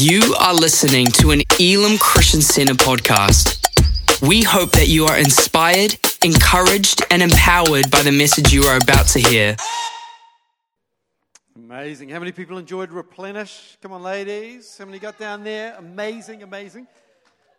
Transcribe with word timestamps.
You 0.00 0.36
are 0.38 0.54
listening 0.54 1.06
to 1.06 1.32
an 1.32 1.42
Elim 1.58 1.98
Christian 1.98 2.40
Center 2.40 2.74
podcast. 2.74 3.58
We 4.22 4.44
hope 4.44 4.70
that 4.70 4.86
you 4.86 5.06
are 5.06 5.18
inspired, 5.18 5.98
encouraged, 6.22 7.02
and 7.10 7.20
empowered 7.20 7.90
by 7.90 8.02
the 8.02 8.12
message 8.12 8.52
you 8.52 8.62
are 8.62 8.76
about 8.76 9.08
to 9.08 9.18
hear. 9.18 9.56
Amazing. 11.56 12.10
How 12.10 12.20
many 12.20 12.30
people 12.30 12.58
enjoyed 12.58 12.92
Replenish? 12.92 13.76
Come 13.82 13.90
on, 13.90 14.04
ladies. 14.04 14.78
How 14.78 14.84
many 14.84 15.00
got 15.00 15.18
down 15.18 15.42
there? 15.42 15.74
Amazing, 15.76 16.44
amazing. 16.44 16.86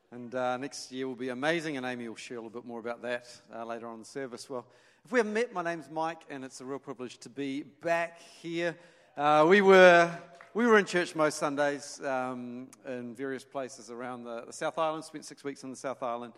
And 0.10 0.34
uh, 0.34 0.56
next 0.56 0.94
year 0.94 1.10
will 1.10 1.16
be 1.16 1.30
amazing, 1.30 1.76
and 1.76 1.86
Amy 1.86 2.08
will 2.08 2.16
share 2.16 2.38
a 2.38 2.40
little 2.40 2.58
bit 2.58 2.66
more 2.66 2.80
about 2.80 3.02
that 3.02 3.28
uh, 3.54 3.66
later 3.66 3.86
on 3.86 3.96
in 3.96 4.00
the 4.00 4.06
service. 4.06 4.50
Well, 4.50 4.66
if 5.04 5.12
we 5.12 5.20
haven't 5.20 5.34
met, 5.34 5.52
my 5.52 5.62
name's 5.62 5.90
Mike, 5.92 6.22
and 6.30 6.46
it's 6.46 6.62
a 6.62 6.66
real 6.66 6.80
privilege 6.80 7.18
to 7.18 7.30
be 7.30 7.64
back 7.64 8.22
here. 8.42 8.78
Uh, 9.18 9.46
we 9.46 9.60
were 9.60 10.10
we 10.54 10.66
were 10.66 10.80
in 10.80 10.86
church 10.86 11.16
most 11.16 11.38
Sundays 11.38 12.02
um, 12.04 12.68
in 12.88 13.14
various 13.14 13.44
places 13.44 13.92
around 13.92 14.24
the, 14.24 14.46
the, 14.48 14.54
South 14.54 14.80
Island. 14.80 15.04
Spent 15.04 15.24
six 15.26 15.44
weeks 15.44 15.64
in 15.64 15.70
the 15.70 15.76
South 15.76 16.02
Island, 16.02 16.34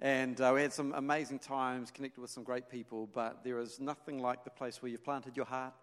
and 0.00 0.40
uh, 0.40 0.50
we 0.54 0.62
had 0.62 0.72
some 0.72 0.92
amazing 0.94 1.38
times, 1.38 1.92
connected 1.92 2.20
with 2.20 2.30
some 2.30 2.42
great 2.42 2.68
people. 2.68 3.08
But 3.12 3.44
there 3.44 3.60
is 3.60 3.78
nothing 3.78 4.18
like 4.18 4.42
the 4.42 4.50
place 4.50 4.82
where 4.82 4.90
you've 4.90 5.04
planted 5.04 5.36
your 5.36 5.46
heart 5.46 5.74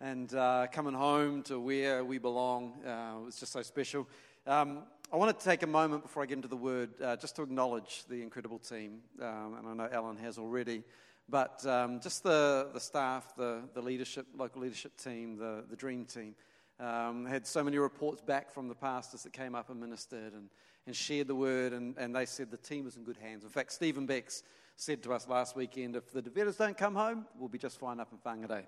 and 0.00 0.32
uh, 0.34 0.68
coming 0.70 0.94
home 0.94 1.42
to 1.44 1.58
where 1.58 2.04
we 2.04 2.18
belong. 2.18 2.74
Uh, 2.86 3.24
was 3.24 3.40
just 3.40 3.52
so 3.52 3.62
special. 3.62 4.06
Um, 4.46 4.84
I 5.12 5.16
want 5.16 5.36
to 5.36 5.44
take 5.44 5.64
a 5.64 5.68
moment 5.68 6.02
before 6.02 6.22
I 6.22 6.26
get 6.26 6.36
into 6.36 6.48
the 6.48 6.56
word 6.56 6.90
uh, 7.02 7.16
just 7.16 7.34
to 7.36 7.42
acknowledge 7.42 8.04
the 8.08 8.22
incredible 8.22 8.60
team, 8.60 9.00
um, 9.20 9.56
and 9.58 9.68
I 9.68 9.74
know 9.74 9.88
Alan 9.92 10.16
has 10.18 10.38
already. 10.38 10.84
But 11.28 11.66
um, 11.66 12.00
just 12.00 12.22
the, 12.22 12.68
the 12.72 12.78
staff, 12.78 13.34
the, 13.36 13.62
the 13.74 13.82
leadership, 13.82 14.26
local 14.36 14.62
leadership 14.62 14.96
team, 14.96 15.36
the, 15.36 15.64
the 15.68 15.74
dream 15.74 16.04
team. 16.04 16.36
Um, 16.78 17.24
had 17.24 17.46
so 17.46 17.64
many 17.64 17.78
reports 17.78 18.20
back 18.20 18.50
from 18.50 18.68
the 18.68 18.74
pastors 18.74 19.22
that 19.22 19.32
came 19.32 19.54
up 19.54 19.70
and 19.70 19.80
ministered 19.80 20.34
and, 20.34 20.50
and 20.86 20.94
shared 20.94 21.26
the 21.26 21.34
word, 21.34 21.72
and, 21.72 21.96
and 21.96 22.14
they 22.14 22.26
said 22.26 22.50
the 22.50 22.58
team 22.58 22.86
is 22.86 22.96
in 22.96 23.04
good 23.04 23.16
hands. 23.16 23.44
In 23.44 23.50
fact, 23.50 23.72
Stephen 23.72 24.04
Becks 24.04 24.42
said 24.76 25.02
to 25.04 25.12
us 25.14 25.26
last 25.26 25.56
weekend 25.56 25.96
if 25.96 26.12
the 26.12 26.20
Devetters 26.20 26.56
don't 26.56 26.76
come 26.76 26.94
home, 26.94 27.24
we'll 27.38 27.48
be 27.48 27.58
just 27.58 27.80
fine 27.80 27.98
up 27.98 28.12
in 28.12 28.18
Whangarei. 28.18 28.66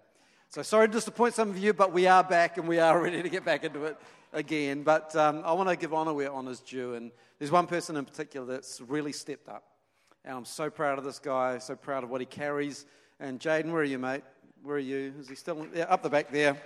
So 0.48 0.62
sorry 0.62 0.88
to 0.88 0.92
disappoint 0.92 1.34
some 1.34 1.50
of 1.50 1.58
you, 1.58 1.74
but 1.74 1.92
we 1.92 2.06
are 2.06 2.24
back 2.24 2.56
and 2.56 2.66
we 2.66 2.78
are 2.78 2.98
ready 3.02 3.22
to 3.22 3.28
get 3.28 3.44
back 3.44 3.64
into 3.64 3.84
it 3.84 3.98
again. 4.32 4.82
But 4.82 5.14
um, 5.14 5.42
I 5.44 5.52
want 5.52 5.68
to 5.68 5.76
give 5.76 5.92
honour 5.92 6.14
where 6.14 6.32
honour's 6.32 6.60
due, 6.60 6.94
and 6.94 7.10
there's 7.38 7.50
one 7.50 7.66
person 7.66 7.96
in 7.96 8.06
particular 8.06 8.46
that's 8.46 8.80
really 8.80 9.12
stepped 9.12 9.50
up. 9.50 9.64
And 10.24 10.34
I'm 10.34 10.46
so 10.46 10.70
proud 10.70 10.96
of 10.98 11.04
this 11.04 11.18
guy, 11.18 11.58
so 11.58 11.76
proud 11.76 12.04
of 12.04 12.08
what 12.10 12.22
he 12.22 12.26
carries. 12.26 12.86
And 13.20 13.38
Jaden, 13.38 13.66
where 13.66 13.82
are 13.82 13.84
you, 13.84 13.98
mate? 13.98 14.22
Where 14.62 14.76
are 14.76 14.80
you? 14.80 15.12
Is 15.20 15.28
he 15.28 15.34
still 15.34 15.66
yeah, 15.74 15.84
up 15.84 16.02
the 16.02 16.08
back 16.08 16.32
there? 16.32 16.56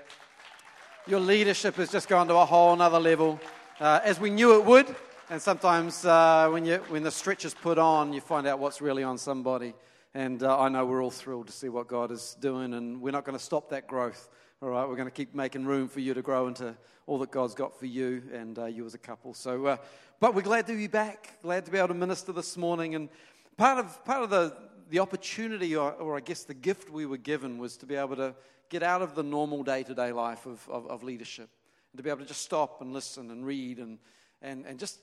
Your 1.06 1.18
leadership 1.18 1.74
has 1.76 1.90
just 1.90 2.08
gone 2.08 2.28
to 2.28 2.36
a 2.36 2.44
whole 2.44 2.80
other 2.80 3.00
level, 3.00 3.40
uh, 3.80 4.00
as 4.04 4.20
we 4.20 4.30
knew 4.30 4.58
it 4.60 4.64
would. 4.64 4.94
And 5.30 5.42
sometimes 5.42 6.04
uh, 6.04 6.48
when, 6.50 6.64
you, 6.64 6.76
when 6.88 7.02
the 7.02 7.10
stretch 7.10 7.44
is 7.44 7.54
put 7.54 7.76
on, 7.76 8.12
you 8.12 8.20
find 8.20 8.46
out 8.46 8.60
what's 8.60 8.80
really 8.80 9.02
on 9.02 9.18
somebody. 9.18 9.74
And 10.14 10.42
uh, 10.44 10.60
I 10.60 10.68
know 10.68 10.86
we're 10.86 11.02
all 11.02 11.10
thrilled 11.10 11.48
to 11.48 11.52
see 11.52 11.68
what 11.68 11.88
God 11.88 12.12
is 12.12 12.36
doing, 12.40 12.74
and 12.74 13.00
we're 13.00 13.10
not 13.10 13.24
going 13.24 13.36
to 13.36 13.42
stop 13.42 13.70
that 13.70 13.88
growth. 13.88 14.28
All 14.62 14.68
right, 14.68 14.88
we're 14.88 14.94
going 14.94 15.08
to 15.08 15.14
keep 15.14 15.34
making 15.34 15.64
room 15.64 15.88
for 15.88 15.98
you 15.98 16.14
to 16.14 16.22
grow 16.22 16.46
into 16.46 16.76
all 17.06 17.18
that 17.18 17.32
God's 17.32 17.54
got 17.54 17.76
for 17.76 17.86
you 17.86 18.22
and 18.32 18.56
uh, 18.60 18.66
you 18.66 18.86
as 18.86 18.94
a 18.94 18.98
couple. 18.98 19.34
So, 19.34 19.66
uh, 19.66 19.76
but 20.20 20.36
we're 20.36 20.42
glad 20.42 20.68
to 20.68 20.76
be 20.76 20.86
back, 20.86 21.40
glad 21.42 21.64
to 21.64 21.72
be 21.72 21.78
able 21.78 21.88
to 21.88 21.94
minister 21.94 22.30
this 22.30 22.56
morning. 22.56 22.94
And 22.94 23.08
part 23.56 23.78
of 23.78 24.04
part 24.04 24.22
of 24.22 24.30
the 24.30 24.54
the 24.92 24.98
opportunity, 24.98 25.74
or, 25.74 25.90
or 25.92 26.18
I 26.18 26.20
guess 26.20 26.44
the 26.44 26.52
gift 26.52 26.90
we 26.90 27.06
were 27.06 27.16
given, 27.16 27.56
was 27.56 27.78
to 27.78 27.86
be 27.86 27.94
able 27.94 28.14
to 28.16 28.34
get 28.68 28.82
out 28.82 29.00
of 29.00 29.14
the 29.14 29.22
normal 29.22 29.62
day 29.62 29.82
to 29.82 29.94
day 29.94 30.12
life 30.12 30.44
of, 30.44 30.68
of, 30.68 30.86
of, 30.86 31.02
leadership 31.02 31.48
and 31.90 31.96
to 31.96 32.02
be 32.02 32.10
able 32.10 32.20
to 32.20 32.26
just 32.26 32.42
stop 32.42 32.82
and 32.82 32.92
listen 32.92 33.30
and 33.30 33.46
read 33.46 33.78
and, 33.78 33.98
and, 34.42 34.66
and 34.66 34.78
just, 34.78 34.98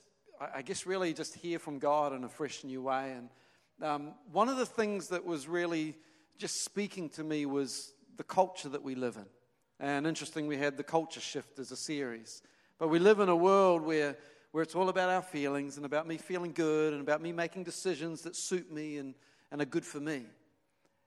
I 0.53 0.61
guess, 0.61 0.85
really 0.85 1.11
just 1.11 1.33
hear 1.33 1.57
from 1.57 1.79
God 1.79 2.13
in 2.13 2.23
a 2.23 2.29
fresh 2.29 2.63
new 2.63 2.83
way. 2.83 3.15
And 3.17 3.29
um, 3.81 4.13
one 4.31 4.47
of 4.47 4.57
the 4.57 4.65
things 4.65 5.07
that 5.07 5.25
was 5.25 5.47
really 5.47 5.95
just 6.37 6.63
speaking 6.63 7.09
to 7.09 7.23
me 7.23 7.47
was 7.47 7.91
the 8.15 8.23
culture 8.23 8.69
that 8.69 8.83
we 8.83 8.93
live 8.93 9.15
in. 9.15 9.25
And 9.79 10.05
interesting, 10.05 10.45
we 10.45 10.57
had 10.57 10.77
the 10.77 10.83
culture 10.83 11.19
shift 11.19 11.57
as 11.57 11.71
a 11.71 11.75
series. 11.75 12.43
But 12.77 12.89
we 12.89 12.99
live 12.99 13.21
in 13.21 13.29
a 13.29 13.35
world 13.35 13.81
where, 13.81 14.15
where 14.51 14.61
it's 14.61 14.75
all 14.75 14.89
about 14.89 15.09
our 15.09 15.23
feelings 15.23 15.77
and 15.77 15.85
about 15.85 16.07
me 16.07 16.17
feeling 16.17 16.51
good 16.51 16.93
and 16.93 17.01
about 17.01 17.23
me 17.23 17.31
making 17.31 17.63
decisions 17.63 18.21
that 18.21 18.35
suit 18.35 18.71
me 18.71 18.99
and, 18.99 19.15
and 19.51 19.61
are 19.61 19.65
good 19.65 19.85
for 19.85 19.99
me. 19.99 20.23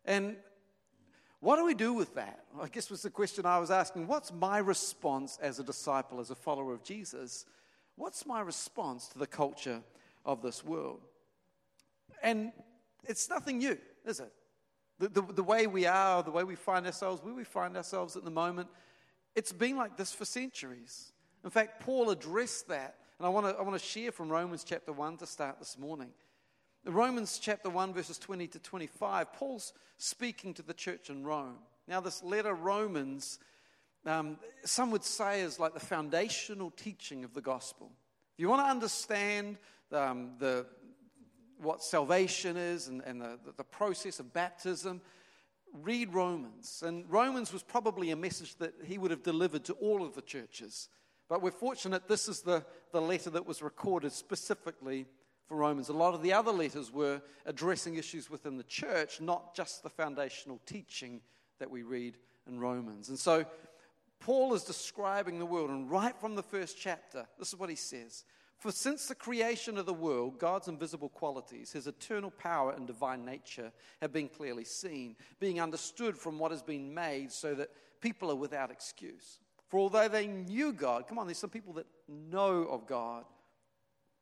And 0.05 0.37
what 1.41 1.57
do 1.57 1.65
we 1.65 1.75
do 1.75 1.93
with 1.93 2.15
that? 2.15 2.45
I 2.61 2.69
guess 2.69 2.91
was 2.91 3.03
the 3.03 3.11
question 3.11 3.47
I 3.47 3.59
was 3.59 3.71
asking. 3.71 4.07
What's 4.07 4.33
my 4.33 4.59
response 4.59 5.39
as 5.43 5.59
a 5.59 5.65
disciple, 5.65 6.21
as 6.21 6.31
a 6.31 6.35
follower 6.35 6.73
of 6.73 6.85
Jesus? 6.85 7.47
What's 7.97 8.27
my 8.27 8.41
response 8.41 9.09
to 9.09 9.19
the 9.19 9.27
culture 9.27 9.83
of 10.25 10.43
this 10.43 10.65
world? 10.65 11.01
And 12.23 12.53
it's 13.05 13.29
nothing 13.29 13.59
new, 13.59 13.77
is 14.05 14.21
it? 14.21 14.33
The, 14.99 15.09
the, 15.09 15.23
the, 15.23 15.43
way 15.43 15.67
we 15.67 15.87
are, 15.87 16.23
the 16.23 16.31
way 16.31 16.45
we 16.45 16.55
find 16.55 16.87
ourselves, 16.87 17.23
where 17.25 17.35
we 17.35 17.45
find 17.45 17.77
ourselves 17.77 18.17
at 18.17 18.25
the 18.25 18.31
moment, 18.31 18.69
it's 19.35 19.53
been 19.53 19.77
like 19.77 19.97
this 19.97 20.13
for 20.13 20.25
centuries. 20.25 21.13
In 21.43 21.51
fact, 21.51 21.81
Paul 21.81 22.11
addressed 22.11 22.69
that. 22.69 22.97
And 23.19 23.27
I 23.27 23.31
want 23.31 23.47
to 23.47 23.57
I 23.57 23.63
want 23.63 23.81
to 23.81 23.85
share 23.85 24.11
from 24.11 24.29
Romans 24.29 24.65
chapter 24.65 24.93
1 24.93 25.19
to 25.19 25.27
start 25.27 25.59
this 25.59 25.79
morning. 25.79 26.11
Romans 26.85 27.39
chapter 27.39 27.71
1, 27.71 27.95
verses 27.95 28.19
20 28.19 28.49
to 28.49 28.59
25, 28.59 29.33
Paul's 29.35 29.73
speaking 29.99 30.53
to 30.55 30.63
the 30.63 30.75
church 30.75 31.11
in 31.11 31.23
Rome. 31.23 31.59
Now, 31.87 32.01
this 32.01 32.25
letter, 32.25 32.55
Romans, 32.55 33.39
um, 34.05 34.37
some 34.65 34.91
would 34.91 35.05
say 35.05 35.43
is 35.43 35.61
like 35.61 35.75
the 35.75 35.81
foundational 35.81 36.73
teaching 36.73 37.23
of 37.23 37.35
the 37.35 37.41
gospel. 37.41 37.93
If 38.35 38.41
you 38.41 38.49
want 38.49 38.67
to 38.67 38.71
understand 38.71 39.59
um, 39.93 40.33
the, 40.41 40.67
what 41.61 41.85
salvation 41.85 42.57
is 42.57 42.89
and, 42.89 43.01
and 43.03 43.21
the, 43.21 43.39
the 43.57 43.65
process 43.65 44.19
of 44.19 44.33
baptism, 44.33 45.03
read 45.73 46.13
Romans. 46.13 46.83
And 46.85 47.05
Romans 47.09 47.53
was 47.53 47.63
probably 47.63 48.11
a 48.11 48.17
message 48.17 48.57
that 48.57 48.75
he 48.85 48.99
would 48.99 49.13
have 49.13 49.23
delivered 49.23 49.65
to 49.67 49.75
all 49.75 50.05
of 50.05 50.17
the 50.17 50.23
churches. 50.23 50.89
But 51.29 51.43
we're 51.43 51.53
fortunate 51.53 52.09
this 52.09 52.29
is 52.29 52.41
the, 52.41 52.65
the 52.91 53.01
letter 53.01 53.31
that 53.31 53.47
was 53.47 53.63
recorded 53.63 54.11
specifically 54.11 55.07
for 55.53 55.59
Romans. 55.59 55.91
A 55.91 55.93
lot 55.93 56.15
of 56.15 56.23
the 56.23 56.33
other 56.33 56.51
letters 56.51 56.91
were 56.91 57.21
addressing 57.45 57.97
issues 57.97 58.31
within 58.31 58.57
the 58.57 58.63
church, 58.63 59.21
not 59.21 59.55
just 59.55 59.83
the 59.83 59.91
foundational 59.91 60.59
teaching 60.65 61.21
that 61.59 61.71
we 61.71 61.83
read 61.83 62.17
in 62.49 62.59
Romans. 62.59 63.11
And 63.11 63.19
so 63.19 63.45
Paul 64.19 64.55
is 64.55 64.65
describing 64.65 65.39
the 65.39 65.45
world, 65.45 65.69
and 65.69 65.91
right 65.91 66.19
from 66.19 66.37
the 66.37 66.43
first 66.43 66.79
chapter, 66.81 67.27
this 67.39 67.49
is 67.49 67.59
what 67.59 67.69
he 67.69 67.77
says. 67.77 68.25
For 68.61 68.73
since 68.73 69.09
the 69.09 69.15
creation 69.15 69.77
of 69.77 69.85
the 69.85 69.93
world, 69.93 70.39
God's 70.39 70.69
invisible 70.69 71.11
qualities, 71.11 71.73
his 71.73 71.87
eternal 71.87 72.31
power 72.31 72.73
and 72.73 72.87
divine 72.87 73.27
nature, 73.27 73.73
have 74.01 74.11
been 74.11 74.31
clearly 74.31 74.65
seen, 74.65 75.17
being 75.39 75.61
understood 75.61 76.17
from 76.17 76.39
what 76.39 76.51
has 76.51 76.63
been 76.63 76.95
made, 76.95 77.31
so 77.31 77.55
that 77.57 77.69
people 78.01 78.31
are 78.31 78.37
without 78.37 78.71
excuse. 78.71 79.39
For 79.69 79.79
although 79.79 80.09
they 80.09 80.29
knew 80.29 80.73
God, 80.73 81.09
come 81.09 81.19
on, 81.19 81.27
there's 81.27 81.37
some 81.37 81.51
people 81.51 81.75
that 81.75 81.87
know 82.09 82.63
of 82.63 82.87
God, 82.87 83.27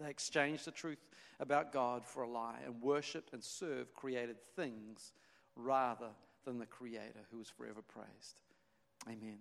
They 0.00 0.10
exchanged 0.10 0.64
the 0.64 0.70
truth 0.70 0.98
about 1.40 1.72
God 1.72 2.04
for 2.04 2.22
a 2.22 2.28
lie 2.28 2.58
and 2.64 2.80
worshiped 2.80 3.32
and 3.32 3.42
served 3.42 3.94
created 3.94 4.36
things 4.56 5.12
rather 5.56 6.08
than 6.44 6.58
the 6.58 6.66
Creator 6.66 7.20
who 7.30 7.40
is 7.40 7.48
forever 7.48 7.82
praised. 7.82 8.42
Amen. 9.06 9.38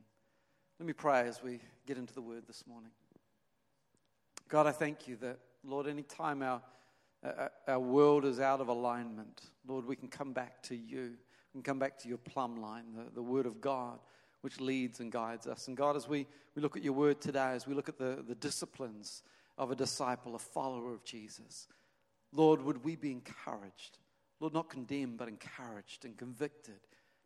Let 0.79 0.87
me 0.87 0.93
pray 0.93 1.27
as 1.27 1.41
we 1.41 1.59
get 1.85 1.97
into 1.97 2.13
the 2.13 2.21
word 2.21 2.43
this 2.47 2.65
morning. 2.67 2.91
God, 4.47 4.67
I 4.67 4.71
thank 4.71 5.07
you 5.07 5.15
that, 5.17 5.39
Lord, 5.63 5.87
anytime 5.87 6.41
our, 6.41 6.61
our 7.67 7.79
world 7.79 8.25
is 8.25 8.39
out 8.39 8.61
of 8.61 8.67
alignment, 8.67 9.41
Lord, 9.67 9.85
we 9.85 9.95
can 9.95 10.07
come 10.07 10.33
back 10.33 10.61
to 10.63 10.75
you. 10.75 11.13
We 11.53 11.59
can 11.59 11.63
come 11.63 11.79
back 11.79 11.97
to 11.99 12.07
your 12.07 12.17
plumb 12.17 12.61
line, 12.61 12.85
the, 12.95 13.05
the 13.13 13.21
word 13.21 13.45
of 13.45 13.61
God, 13.61 13.99
which 14.41 14.59
leads 14.59 14.99
and 14.99 15.11
guides 15.11 15.47
us. 15.47 15.67
And 15.67 15.77
God, 15.77 15.95
as 15.95 16.07
we, 16.07 16.27
we 16.55 16.61
look 16.61 16.75
at 16.75 16.83
your 16.83 16.93
word 16.93 17.21
today, 17.21 17.51
as 17.51 17.65
we 17.65 17.73
look 17.73 17.89
at 17.89 17.97
the, 17.97 18.23
the 18.27 18.35
disciplines 18.35 19.23
of 19.57 19.71
a 19.71 19.75
disciple, 19.75 20.35
a 20.35 20.39
follower 20.39 20.93
of 20.93 21.03
Jesus. 21.03 21.67
Lord, 22.31 22.61
would 22.61 22.83
we 22.83 22.95
be 22.95 23.11
encouraged? 23.11 23.99
Lord, 24.39 24.53
not 24.53 24.69
condemned, 24.69 25.17
but 25.17 25.27
encouraged 25.27 26.05
and 26.05 26.17
convicted 26.17 26.79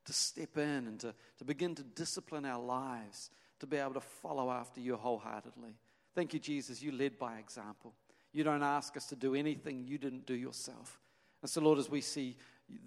to 0.05 0.13
step 0.13 0.57
in 0.57 0.87
and 0.87 0.99
to, 0.99 1.13
to 1.37 1.45
begin 1.45 1.75
to 1.75 1.83
discipline 1.83 2.45
our 2.45 2.61
lives, 2.61 3.29
to 3.59 3.67
be 3.67 3.77
able 3.77 3.93
to 3.93 4.01
follow 4.01 4.49
after 4.51 4.79
you 4.79 4.95
wholeheartedly. 4.95 5.75
Thank 6.15 6.33
you, 6.33 6.39
Jesus. 6.39 6.81
You 6.81 6.91
led 6.91 7.17
by 7.17 7.37
example. 7.37 7.93
You 8.33 8.43
don't 8.43 8.63
ask 8.63 8.97
us 8.97 9.07
to 9.07 9.15
do 9.15 9.35
anything 9.35 9.85
you 9.85 9.97
didn't 9.97 10.25
do 10.25 10.33
yourself. 10.33 10.99
And 11.41 11.49
so, 11.49 11.61
Lord, 11.61 11.79
as 11.79 11.89
we 11.89 12.01
see 12.01 12.35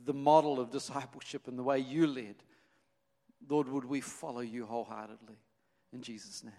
the 0.05 0.15
model 0.15 0.61
of 0.61 0.71
discipleship 0.71 1.49
and 1.49 1.59
the 1.59 1.63
way 1.63 1.79
you 1.79 2.07
led, 2.07 2.37
Lord, 3.49 3.69
would 3.69 3.85
we 3.85 4.01
follow 4.01 4.41
you 4.41 4.67
wholeheartedly? 4.67 5.37
In 5.93 6.03
Jesus' 6.03 6.45
name. 6.45 6.53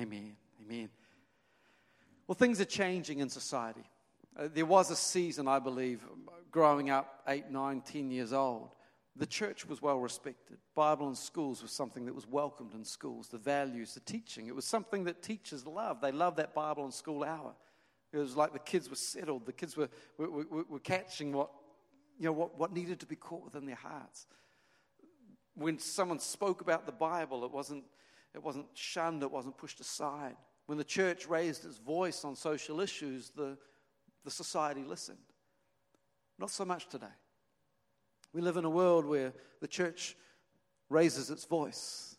Amen. 0.00 0.36
Amen. 0.64 0.88
Well, 2.28 2.34
things 2.34 2.60
are 2.60 2.66
changing 2.66 3.20
in 3.20 3.30
society. 3.30 3.88
Uh, 4.38 4.48
there 4.52 4.66
was 4.66 4.90
a 4.90 4.96
season, 4.96 5.48
I 5.48 5.58
believe, 5.58 6.04
growing 6.50 6.90
up 6.90 7.22
eight, 7.26 7.50
nine, 7.50 7.80
ten 7.80 8.10
years 8.10 8.34
old. 8.34 8.74
The 9.16 9.26
church 9.26 9.66
was 9.66 9.80
well 9.80 9.98
respected. 9.98 10.58
Bible 10.76 11.08
in 11.08 11.16
schools 11.16 11.62
was 11.62 11.72
something 11.72 12.04
that 12.04 12.14
was 12.14 12.26
welcomed 12.26 12.74
in 12.74 12.84
schools. 12.84 13.28
The 13.28 13.38
values, 13.38 13.94
the 13.94 14.00
teaching, 14.00 14.46
it 14.46 14.54
was 14.54 14.66
something 14.66 15.04
that 15.04 15.22
teachers 15.22 15.66
loved. 15.66 16.02
They 16.02 16.12
loved 16.12 16.36
that 16.36 16.54
Bible 16.54 16.84
in 16.84 16.92
school 16.92 17.24
hour. 17.24 17.54
It 18.12 18.18
was 18.18 18.36
like 18.36 18.52
the 18.52 18.58
kids 18.58 18.90
were 18.90 18.96
settled. 18.96 19.46
The 19.46 19.52
kids 19.52 19.76
were, 19.76 19.88
were, 20.18 20.30
were, 20.30 20.64
were 20.68 20.78
catching 20.78 21.32
what, 21.32 21.50
you 22.18 22.26
know, 22.26 22.32
what, 22.32 22.58
what 22.58 22.72
needed 22.72 23.00
to 23.00 23.06
be 23.06 23.16
caught 23.16 23.44
within 23.44 23.64
their 23.64 23.74
hearts. 23.74 24.26
When 25.54 25.78
someone 25.78 26.20
spoke 26.20 26.60
about 26.60 26.84
the 26.84 26.92
Bible, 26.92 27.44
it 27.44 27.50
wasn't, 27.50 27.84
it 28.34 28.42
wasn't 28.42 28.66
shunned, 28.74 29.22
it 29.22 29.30
wasn't 29.30 29.56
pushed 29.56 29.80
aside. 29.80 30.36
When 30.68 30.76
the 30.76 30.84
church 30.84 31.26
raised 31.26 31.64
its 31.64 31.78
voice 31.78 32.26
on 32.26 32.36
social 32.36 32.78
issues, 32.82 33.30
the, 33.34 33.56
the 34.22 34.30
society 34.30 34.84
listened. 34.84 35.16
Not 36.38 36.50
so 36.50 36.66
much 36.66 36.90
today. 36.90 37.06
We 38.34 38.42
live 38.42 38.58
in 38.58 38.66
a 38.66 38.70
world 38.70 39.06
where 39.06 39.32
the 39.62 39.66
church 39.66 40.14
raises 40.90 41.30
its 41.30 41.46
voice 41.46 42.16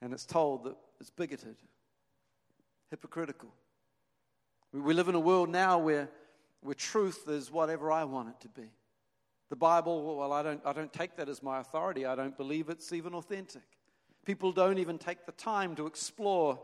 and 0.00 0.12
it's 0.12 0.24
told 0.24 0.62
that 0.66 0.76
it's 1.00 1.10
bigoted, 1.10 1.56
hypocritical. 2.90 3.52
We 4.72 4.94
live 4.94 5.08
in 5.08 5.16
a 5.16 5.20
world 5.20 5.48
now 5.48 5.80
where, 5.80 6.08
where 6.60 6.76
truth 6.76 7.24
is 7.26 7.50
whatever 7.50 7.90
I 7.90 8.04
want 8.04 8.28
it 8.28 8.38
to 8.42 8.48
be. 8.48 8.70
The 9.48 9.56
Bible, 9.56 10.16
well, 10.16 10.32
I 10.32 10.44
don't, 10.44 10.60
I 10.64 10.72
don't 10.72 10.92
take 10.92 11.16
that 11.16 11.28
as 11.28 11.42
my 11.42 11.58
authority. 11.58 12.06
I 12.06 12.14
don't 12.14 12.36
believe 12.36 12.68
it's 12.68 12.92
even 12.92 13.14
authentic. 13.14 13.64
People 14.24 14.52
don't 14.52 14.78
even 14.78 14.96
take 14.96 15.26
the 15.26 15.32
time 15.32 15.74
to 15.74 15.88
explore 15.88 16.60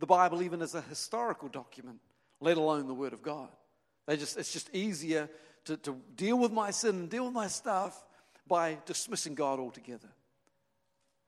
the 0.00 0.06
Bible 0.06 0.42
even 0.42 0.62
as 0.62 0.74
a 0.74 0.80
historical 0.80 1.48
document, 1.48 2.00
let 2.40 2.56
alone 2.56 2.88
the 2.88 2.94
Word 2.94 3.12
of 3.12 3.22
God. 3.22 3.48
They 4.06 4.16
just, 4.16 4.36
it's 4.36 4.52
just 4.52 4.74
easier 4.74 5.28
to, 5.66 5.76
to 5.78 5.96
deal 6.16 6.38
with 6.38 6.52
my 6.52 6.70
sin 6.70 6.96
and 6.96 7.10
deal 7.10 7.26
with 7.26 7.34
my 7.34 7.46
stuff 7.46 8.04
by 8.48 8.78
dismissing 8.86 9.34
God 9.34 9.60
altogether. 9.60 10.08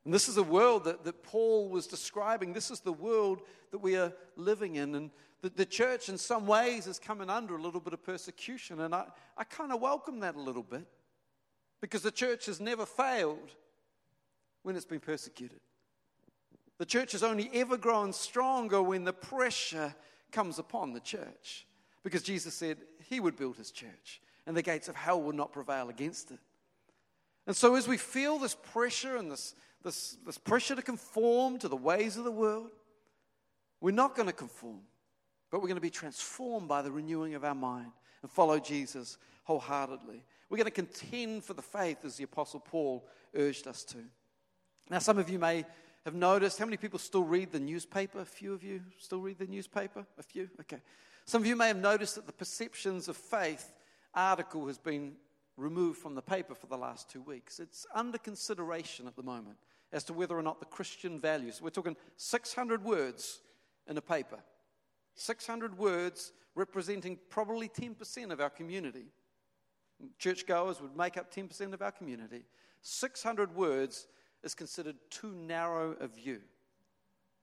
And 0.05 0.13
this 0.13 0.29
is 0.29 0.37
a 0.37 0.43
world 0.43 0.85
that, 0.85 1.05
that 1.05 1.23
Paul 1.23 1.69
was 1.69 1.87
describing. 1.87 2.53
This 2.53 2.71
is 2.71 2.81
the 2.81 2.93
world 2.93 3.43
that 3.71 3.79
we 3.79 3.97
are 3.97 4.13
living 4.35 4.75
in. 4.77 4.97
And 4.97 5.11
the, 5.43 5.51
the 5.51 5.67
church, 5.67 6.09
in 6.09 6.19
some 6.19 6.47
ways, 6.47 6.89
is 6.89 6.99
coming 6.99 7.31
under 7.31 7.55
a 7.55 7.63
little 7.63 7.81
bit 7.81 7.93
of 7.93 8.03
persecution. 8.03 8.81
And 8.81 8.95
I, 8.95 9.05
I 9.37 9.45
kind 9.45 9.71
of 9.71 9.81
welcome 9.81 10.21
that 10.21 10.35
a 10.35 10.41
little 10.41 10.65
bit 10.65 10.87
because 11.81 12.03
the 12.03 12.11
church 12.11 12.47
has 12.47 12.59
never 12.59 12.85
failed 12.85 13.51
when 14.63 14.75
it's 14.75 14.85
been 14.85 14.99
persecuted. 14.99 15.61
The 16.83 16.87
church 16.87 17.13
has 17.13 17.23
only 17.23 17.49
ever 17.55 17.77
grown 17.77 18.13
stronger 18.13 18.83
when 18.83 19.05
the 19.05 19.13
pressure 19.13 19.95
comes 20.33 20.59
upon 20.59 20.93
the 20.93 20.99
church. 20.99 21.65
Because 22.03 22.25
Jesus 22.25 22.55
said 22.55 22.77
he 23.09 23.21
would 23.21 23.37
build 23.37 23.57
his 23.57 23.71
church 23.71 24.21
and 24.49 24.57
the 24.57 24.63
gates 24.63 24.89
of 24.89 24.97
hell 24.97 25.23
would 25.23 25.37
not 25.37 25.53
prevail 25.53 25.91
against 25.91 26.33
it. 26.33 26.41
And 27.47 27.55
so, 27.55 27.77
as 27.77 27.87
we 27.87 27.99
feel 27.99 28.37
this 28.37 28.57
pressure 28.57 29.17
and 29.17 29.31
this, 29.31 29.55
this, 29.85 30.17
this 30.27 30.39
pressure 30.39 30.75
to 30.75 30.83
conform 30.83 31.61
to 31.61 31.69
the 31.69 31.77
ways 31.77 32.17
of 32.17 32.25
the 32.25 32.33
world, 32.33 32.73
we're 33.81 33.93
not 33.93 34.17
going 34.17 34.27
to 34.27 34.35
conform, 34.35 34.81
but 35.53 35.61
we're 35.61 35.69
going 35.69 35.77
to 35.77 35.81
be 35.81 35.89
transformed 35.89 36.67
by 36.67 36.83
the 36.83 36.91
renewing 36.91 37.37
of 37.37 37.45
our 37.45 37.55
mind 37.55 37.93
and 38.23 38.31
follow 38.33 38.59
Jesus 38.59 39.19
wholeheartedly. 39.45 40.25
We're 40.51 40.59
going 40.59 40.65
to 40.65 40.73
contend 40.73 41.45
for 41.45 41.55
the 41.55 41.63
faith 41.63 42.05
as 42.05 42.17
the 42.17 42.25
Apostle 42.25 42.59
Paul 42.59 43.07
urged 43.37 43.69
us 43.69 43.85
to. 43.85 43.99
Now, 44.91 44.99
some 44.99 45.19
of 45.19 45.31
you 45.31 45.39
may 45.39 45.65
have 46.05 46.15
noticed 46.15 46.59
how 46.59 46.65
many 46.65 46.77
people 46.77 46.99
still 46.99 47.23
read 47.23 47.53
the 47.53 47.61
newspaper? 47.61 48.21
A 48.21 48.25
few 48.25 48.53
of 48.53 48.63
you 48.63 48.81
still 48.99 49.21
read 49.21 49.39
the 49.39 49.47
newspaper? 49.47 50.05
A 50.19 50.23
few? 50.23 50.49
Okay. 50.61 50.81
Some 51.25 51.43
of 51.43 51.47
you 51.47 51.57
may 51.57 51.69
have 51.69 51.77
noticed 51.77 52.17
that 52.17 52.27
the 52.27 52.33
Perceptions 52.33 53.09
of 53.09 53.17
Faith 53.17 53.73
article 54.15 54.67
has 54.67 54.79
been 54.79 55.15
removed 55.57 55.99
from 55.99 56.15
the 56.15 56.23
paper 56.23 56.55
for 56.55 56.67
the 56.67 56.77
last 56.77 57.09
two 57.09 57.21
weeks. 57.21 57.61
It's 57.61 57.87
under 57.95 58.19
consideration 58.19 59.07
at 59.07 59.17
the 59.17 59.23
moment 59.23 59.57
as 59.93 60.05
to 60.05 60.13
whether 60.13 60.37
or 60.37 60.43
not 60.43 60.59
the 60.59 60.67
Christian 60.67 61.21
values, 61.21 61.61
we're 61.61 61.71
talking 61.71 61.97
600 62.17 62.83
words 62.83 63.41
in 63.87 63.97
a 63.97 64.01
paper, 64.01 64.39
600 65.15 65.77
words 65.77 66.33
representing 66.55 67.19
probably 67.29 67.69
10% 67.69 68.31
of 68.31 68.41
our 68.41 68.51
community. 68.51 69.07
Churchgoers 70.19 70.81
would 70.81 70.97
make 70.97 71.17
up 71.17 71.33
10% 71.33 71.73
of 71.73 71.83
our 71.83 71.93
community. 71.93 72.45
600 72.81 73.55
words 73.55 74.07
is 74.43 74.55
considered 74.55 74.97
too 75.11 75.33
narrow 75.33 75.97
a 76.01 76.07
view. 76.07 76.41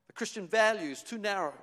The 0.07 0.13
Christian 0.13 0.47
values, 0.47 1.03
too 1.03 1.17
narrow. 1.17 1.53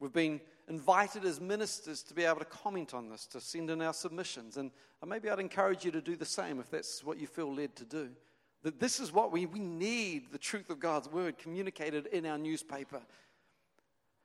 We've 0.00 0.12
been 0.12 0.40
invited 0.68 1.24
as 1.24 1.40
ministers 1.40 2.02
to 2.04 2.14
be 2.14 2.24
able 2.24 2.40
to 2.40 2.44
comment 2.44 2.92
on 2.92 3.08
this, 3.08 3.26
to 3.28 3.40
send 3.40 3.70
in 3.70 3.80
our 3.82 3.92
submissions. 3.92 4.56
And 4.56 4.70
maybe 5.06 5.30
I'd 5.30 5.38
encourage 5.38 5.84
you 5.84 5.90
to 5.92 6.00
do 6.00 6.16
the 6.16 6.24
same 6.24 6.58
if 6.58 6.70
that's 6.70 7.04
what 7.04 7.18
you 7.18 7.26
feel 7.26 7.52
led 7.52 7.76
to 7.76 7.84
do. 7.84 8.10
That 8.62 8.80
this 8.80 8.98
is 8.98 9.12
what 9.12 9.30
we, 9.30 9.46
we 9.46 9.60
need 9.60 10.32
the 10.32 10.38
truth 10.38 10.70
of 10.70 10.80
God's 10.80 11.08
word 11.08 11.38
communicated 11.38 12.06
in 12.06 12.26
our 12.26 12.38
newspaper. 12.38 13.00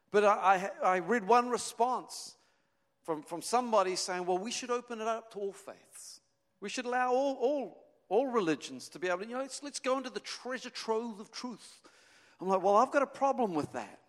But 0.10 0.26
I, 0.26 0.72
I, 0.84 0.88
I 0.88 1.00
read 1.00 1.28
one 1.28 1.50
response 1.50 2.36
from, 3.04 3.22
from 3.22 3.42
somebody 3.42 3.96
saying, 3.96 4.26
well, 4.26 4.38
we 4.38 4.52
should 4.52 4.72
open 4.72 5.00
it 5.00 5.08
up 5.08 5.32
to 5.34 5.40
all 5.40 5.54
faiths. 5.54 6.22
We 6.60 6.70
should 6.70 6.86
allow 6.86 7.14
all, 7.14 7.36
all 7.36 7.84
all 8.12 8.28
religions 8.28 8.90
to 8.90 9.00
be 9.00 9.08
able 9.08 9.20
to, 9.20 9.26
you 9.26 9.36
know, 9.36 9.40
let's, 9.40 9.64
let's 9.64 9.80
go 9.80 9.98
into 9.98 10.10
the 10.10 10.20
treasure 10.20 10.70
trove 10.70 11.22
of 11.22 11.32
truth. 11.32 11.80
I'm 12.42 12.50
like, 12.50 12.62
well, 12.62 12.76
I've 12.76 12.92
got 12.92 13.04
a 13.04 13.08
problem 13.08 13.54
with 13.54 13.72
that. 13.72 14.00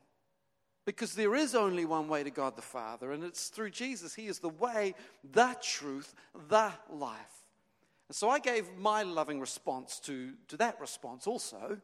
Because 0.84 1.14
there 1.14 1.36
is 1.36 1.54
only 1.54 1.84
one 1.84 2.08
way 2.08 2.24
to 2.24 2.30
God 2.30 2.56
the 2.56 2.62
Father, 2.62 3.12
and 3.12 3.22
it's 3.22 3.46
through 3.46 3.70
Jesus. 3.70 4.12
He 4.12 4.26
is 4.26 4.40
the 4.40 4.48
way, 4.48 4.96
the 5.32 5.54
truth, 5.62 6.16
the 6.48 6.72
life. 6.90 7.46
And 8.08 8.16
so 8.16 8.28
I 8.28 8.40
gave 8.40 8.66
my 8.76 9.04
loving 9.04 9.38
response 9.38 10.00
to, 10.00 10.32
to 10.48 10.56
that 10.56 10.80
response 10.80 11.28
also, 11.28 11.78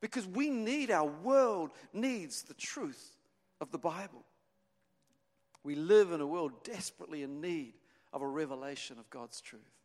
because 0.00 0.24
we 0.24 0.50
need, 0.50 0.92
our 0.92 1.10
world 1.10 1.72
needs 1.92 2.44
the 2.44 2.54
truth 2.54 3.16
of 3.60 3.72
the 3.72 3.78
Bible. 3.78 4.24
We 5.64 5.74
live 5.74 6.12
in 6.12 6.20
a 6.20 6.26
world 6.26 6.62
desperately 6.62 7.24
in 7.24 7.40
need 7.40 7.74
of 8.12 8.22
a 8.22 8.28
revelation 8.28 9.00
of 9.00 9.10
God's 9.10 9.40
truth. 9.40 9.77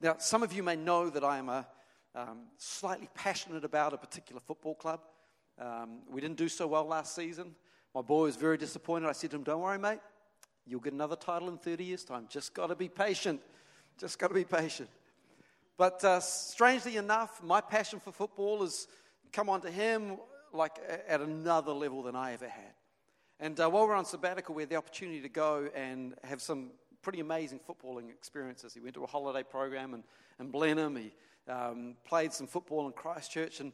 Now, 0.00 0.16
some 0.18 0.42
of 0.42 0.52
you 0.52 0.62
may 0.62 0.76
know 0.76 1.08
that 1.08 1.24
I 1.24 1.38
am 1.38 1.48
a, 1.48 1.66
um, 2.14 2.42
slightly 2.56 3.08
passionate 3.14 3.64
about 3.64 3.92
a 3.92 3.96
particular 3.96 4.40
football 4.40 4.74
club. 4.74 5.00
Um, 5.58 6.00
we 6.10 6.20
didn't 6.20 6.36
do 6.36 6.48
so 6.48 6.66
well 6.66 6.84
last 6.84 7.14
season. 7.14 7.54
My 7.94 8.02
boy 8.02 8.24
was 8.24 8.36
very 8.36 8.56
disappointed. 8.56 9.08
I 9.08 9.12
said 9.12 9.30
to 9.30 9.36
him, 9.36 9.44
Don't 9.44 9.60
worry, 9.60 9.78
mate. 9.78 10.00
You'll 10.66 10.80
get 10.80 10.92
another 10.92 11.16
title 11.16 11.48
in 11.48 11.58
30 11.58 11.84
years' 11.84 12.04
time. 12.04 12.26
Just 12.28 12.54
got 12.54 12.68
to 12.68 12.74
be 12.74 12.88
patient. 12.88 13.40
Just 13.98 14.18
got 14.18 14.28
to 14.28 14.34
be 14.34 14.44
patient. 14.44 14.88
But 15.76 16.04
uh, 16.04 16.20
strangely 16.20 16.96
enough, 16.96 17.42
my 17.42 17.60
passion 17.60 18.00
for 18.00 18.12
football 18.12 18.62
has 18.62 18.86
come 19.32 19.48
onto 19.48 19.68
him 19.68 20.18
like 20.52 20.78
at 21.08 21.20
another 21.20 21.72
level 21.72 22.02
than 22.02 22.16
I 22.16 22.32
ever 22.32 22.48
had. 22.48 22.72
And 23.40 23.58
uh, 23.58 23.68
while 23.68 23.86
we're 23.86 23.94
on 23.94 24.04
sabbatical, 24.04 24.54
we 24.54 24.62
had 24.62 24.70
the 24.70 24.76
opportunity 24.76 25.20
to 25.20 25.28
go 25.28 25.68
and 25.74 26.14
have 26.22 26.40
some 26.40 26.70
pretty 27.04 27.20
amazing 27.20 27.60
footballing 27.60 28.08
experiences. 28.08 28.72
He 28.72 28.80
went 28.80 28.94
to 28.94 29.04
a 29.04 29.06
holiday 29.06 29.42
program 29.42 29.92
in, 29.94 30.02
in 30.40 30.50
Blenheim. 30.50 30.96
He 30.96 31.12
um, 31.48 31.96
played 32.04 32.32
some 32.32 32.46
football 32.46 32.86
in 32.86 32.92
Christchurch. 32.92 33.60
And 33.60 33.72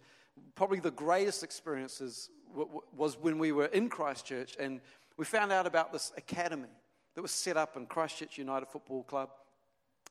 probably 0.57 0.81
the 0.81 0.91
greatest 0.91 1.45
experiences 1.45 2.29
w- 2.49 2.67
w- 2.67 2.87
was 2.95 3.17
when 3.17 3.39
we 3.39 3.53
were 3.53 3.67
in 3.67 3.89
Christchurch 3.89 4.57
and 4.59 4.81
we 5.17 5.25
found 5.25 5.53
out 5.53 5.67
about 5.67 5.93
this 5.93 6.13
academy 6.17 6.69
that 7.15 7.23
was 7.23 7.31
set 7.31 7.57
up 7.57 7.77
in 7.77 7.87
Christchurch 7.87 8.37
United 8.37 8.67
Football 8.69 9.05
Club. 9.05 9.31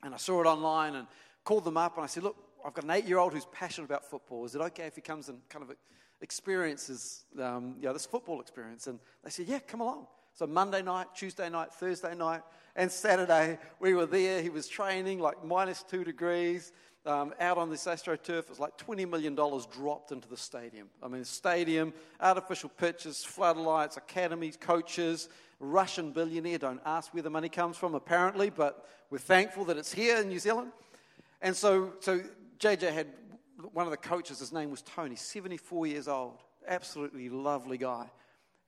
And 0.01 0.13
I 0.13 0.17
saw 0.17 0.41
it 0.41 0.47
online 0.47 0.95
and 0.95 1.05
called 1.43 1.65
them 1.65 1.77
up 1.77 1.97
and 1.97 2.03
I 2.05 2.07
said, 2.07 2.23
Look, 2.23 2.37
I've 2.65 2.73
got 2.73 2.85
an 2.85 2.91
eight 2.91 3.05
year 3.05 3.17
old 3.17 3.33
who's 3.33 3.47
passionate 3.51 3.85
about 3.85 4.05
football. 4.05 4.45
Is 4.45 4.55
it 4.55 4.61
okay 4.61 4.85
if 4.85 4.95
he 4.95 5.01
comes 5.01 5.27
and 5.27 5.39
kind 5.49 5.63
of 5.63 5.75
experiences 6.21 7.25
um, 7.41 7.75
you 7.79 7.87
know, 7.87 7.93
this 7.93 8.05
football 8.05 8.39
experience? 8.39 8.87
And 8.87 8.99
they 9.23 9.29
said, 9.29 9.47
Yeah, 9.47 9.59
come 9.59 9.81
along. 9.81 10.07
So 10.39 10.47
Monday 10.47 10.81
night, 10.81 11.07
Tuesday 11.13 11.49
night, 11.49 11.73
Thursday 11.73 12.15
night, 12.15 12.43
and 12.77 12.89
Saturday, 12.89 13.57
we 13.81 13.93
were 13.93 14.05
there. 14.05 14.41
He 14.41 14.47
was 14.47 14.69
training 14.69 15.19
like 15.19 15.43
minus 15.43 15.83
two 15.83 16.05
degrees 16.05 16.71
um, 17.05 17.33
out 17.41 17.57
on 17.57 17.69
this 17.69 17.83
AstroTurf. 17.83 18.39
It 18.43 18.49
was 18.49 18.57
like 18.57 18.77
$20 18.77 19.09
million 19.09 19.35
dropped 19.35 20.13
into 20.13 20.29
the 20.29 20.37
stadium. 20.37 20.87
I 21.03 21.09
mean, 21.09 21.25
stadium, 21.25 21.91
artificial 22.21 22.69
pitches, 22.69 23.21
floodlights, 23.21 23.97
academies, 23.97 24.55
coaches, 24.55 25.27
Russian 25.59 26.13
billionaire. 26.13 26.57
Don't 26.57 26.81
ask 26.85 27.13
where 27.13 27.21
the 27.21 27.29
money 27.29 27.49
comes 27.49 27.75
from, 27.75 27.93
apparently, 27.93 28.49
but 28.49 28.87
we're 29.09 29.17
thankful 29.17 29.65
that 29.65 29.75
it's 29.75 29.91
here 29.91 30.21
in 30.21 30.29
New 30.29 30.39
Zealand. 30.39 30.71
And 31.41 31.53
so, 31.53 31.95
so 31.99 32.21
JJ 32.59 32.93
had 32.93 33.07
one 33.73 33.85
of 33.85 33.91
the 33.91 33.97
coaches, 33.97 34.39
his 34.39 34.53
name 34.53 34.71
was 34.71 34.83
Tony, 34.83 35.17
74 35.17 35.87
years 35.87 36.07
old, 36.07 36.37
absolutely 36.65 37.27
lovely 37.27 37.77
guy. 37.77 38.09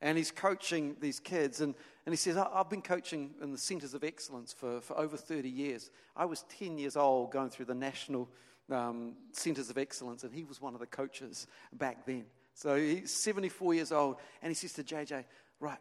And 0.01 0.17
he's 0.17 0.31
coaching 0.31 0.95
these 0.99 1.19
kids. 1.19 1.61
And, 1.61 1.75
and 2.05 2.13
he 2.13 2.17
says, 2.17 2.37
I've 2.37 2.69
been 2.69 2.81
coaching 2.81 3.35
in 3.41 3.51
the 3.51 3.57
centers 3.57 3.93
of 3.93 4.03
excellence 4.03 4.51
for, 4.51 4.81
for 4.81 4.97
over 4.97 5.15
30 5.15 5.47
years. 5.47 5.91
I 6.15 6.25
was 6.25 6.43
10 6.57 6.77
years 6.77 6.95
old 6.95 7.31
going 7.31 7.49
through 7.49 7.65
the 7.65 7.75
national 7.75 8.29
um, 8.71 9.13
centers 9.31 9.69
of 9.69 9.77
excellence, 9.77 10.23
and 10.23 10.33
he 10.33 10.43
was 10.43 10.61
one 10.61 10.73
of 10.73 10.79
the 10.79 10.87
coaches 10.87 11.45
back 11.73 12.05
then. 12.05 12.25
So 12.53 12.75
he's 12.75 13.11
74 13.11 13.73
years 13.73 13.91
old. 13.91 14.17
And 14.41 14.49
he 14.49 14.55
says 14.55 14.73
to 14.73 14.83
JJ, 14.83 15.25
Right, 15.59 15.77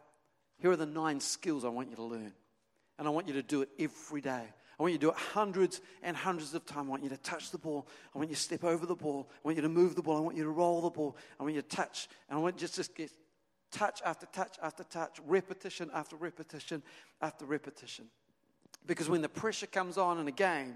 here 0.59 0.71
are 0.71 0.75
the 0.75 0.85
nine 0.85 1.19
skills 1.19 1.65
I 1.65 1.69
want 1.69 1.89
you 1.89 1.95
to 1.95 2.03
learn. 2.03 2.33
And 2.99 3.07
I 3.07 3.11
want 3.11 3.27
you 3.27 3.33
to 3.33 3.43
do 3.43 3.63
it 3.63 3.69
every 3.79 4.21
day. 4.21 4.43
I 4.79 4.83
want 4.83 4.93
you 4.93 4.99
to 4.99 5.05
do 5.05 5.09
it 5.09 5.17
hundreds 5.17 5.81
and 6.01 6.15
hundreds 6.15 6.53
of 6.53 6.65
times. 6.65 6.87
I 6.87 6.89
want 6.89 7.03
you 7.03 7.09
to 7.09 7.17
touch 7.17 7.51
the 7.51 7.57
ball. 7.57 7.87
I 8.13 8.17
want 8.17 8.29
you 8.29 8.35
to 8.35 8.41
step 8.41 8.63
over 8.63 8.85
the 8.85 8.95
ball. 8.95 9.29
I 9.31 9.47
want 9.47 9.57
you 9.57 9.61
to 9.63 9.69
move 9.69 9.95
the 9.95 10.01
ball. 10.01 10.17
I 10.17 10.21
want 10.21 10.37
you 10.37 10.43
to 10.43 10.49
roll 10.49 10.81
the 10.81 10.89
ball. 10.89 11.17
I 11.39 11.43
want 11.43 11.55
you 11.55 11.61
to 11.61 11.67
touch. 11.67 12.07
And 12.29 12.37
I 12.37 12.41
want 12.41 12.61
you 12.61 12.67
to 12.67 12.73
just 12.73 12.95
get 12.95 13.11
touch 13.71 14.01
after 14.05 14.25
touch 14.27 14.57
after 14.61 14.83
touch, 14.83 15.19
repetition 15.25 15.89
after 15.93 16.15
repetition 16.15 16.83
after 17.21 17.45
repetition. 17.45 18.05
Because 18.85 19.09
when 19.09 19.21
the 19.21 19.29
pressure 19.29 19.67
comes 19.67 19.97
on 19.97 20.19
in 20.19 20.27
a 20.27 20.31
game, 20.31 20.75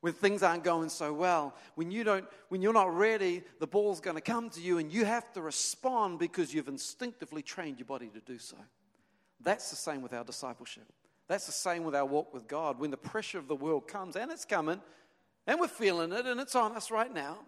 when 0.00 0.12
things 0.12 0.42
aren't 0.42 0.62
going 0.62 0.88
so 0.88 1.12
well, 1.12 1.54
when, 1.74 1.90
you 1.90 2.04
don't, 2.04 2.24
when 2.50 2.62
you're 2.62 2.72
not 2.72 2.94
ready, 2.96 3.42
the 3.58 3.66
ball's 3.66 4.00
going 4.00 4.16
to 4.16 4.20
come 4.20 4.48
to 4.50 4.60
you 4.60 4.78
and 4.78 4.92
you 4.92 5.04
have 5.04 5.32
to 5.32 5.42
respond 5.42 6.18
because 6.18 6.54
you've 6.54 6.68
instinctively 6.68 7.42
trained 7.42 7.78
your 7.78 7.86
body 7.86 8.08
to 8.08 8.20
do 8.20 8.38
so. 8.38 8.56
That's 9.40 9.70
the 9.70 9.76
same 9.76 10.02
with 10.02 10.12
our 10.12 10.24
discipleship. 10.24 10.84
That's 11.26 11.46
the 11.46 11.52
same 11.52 11.84
with 11.84 11.94
our 11.94 12.06
walk 12.06 12.32
with 12.32 12.46
God. 12.46 12.78
When 12.78 12.90
the 12.90 12.96
pressure 12.96 13.38
of 13.38 13.48
the 13.48 13.56
world 13.56 13.88
comes, 13.88 14.16
and 14.16 14.30
it's 14.30 14.44
coming, 14.44 14.80
and 15.46 15.60
we're 15.60 15.68
feeling 15.68 16.12
it, 16.12 16.26
and 16.26 16.40
it's 16.40 16.54
on 16.54 16.76
us 16.76 16.90
right 16.90 17.12
now, 17.12 17.38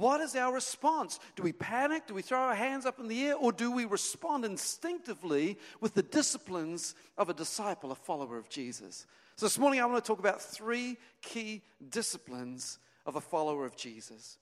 what 0.00 0.20
is 0.20 0.34
our 0.34 0.52
response? 0.52 1.20
Do 1.36 1.42
we 1.42 1.52
panic? 1.52 2.06
Do 2.06 2.14
we 2.14 2.22
throw 2.22 2.38
our 2.38 2.54
hands 2.54 2.86
up 2.86 2.98
in 2.98 3.06
the 3.06 3.26
air? 3.26 3.36
Or 3.36 3.52
do 3.52 3.70
we 3.70 3.84
respond 3.84 4.44
instinctively 4.44 5.58
with 5.80 5.94
the 5.94 6.02
disciplines 6.02 6.94
of 7.18 7.28
a 7.28 7.34
disciple, 7.34 7.92
a 7.92 7.94
follower 7.94 8.38
of 8.38 8.48
Jesus? 8.48 9.06
So 9.36 9.46
this 9.46 9.58
morning 9.58 9.80
I 9.80 9.84
want 9.84 10.02
to 10.02 10.06
talk 10.06 10.18
about 10.18 10.40
three 10.40 10.96
key 11.22 11.62
disciplines 11.90 12.78
of 13.04 13.16
a 13.16 13.20
follower 13.20 13.64
of 13.66 13.76
Jesus. 13.76 14.38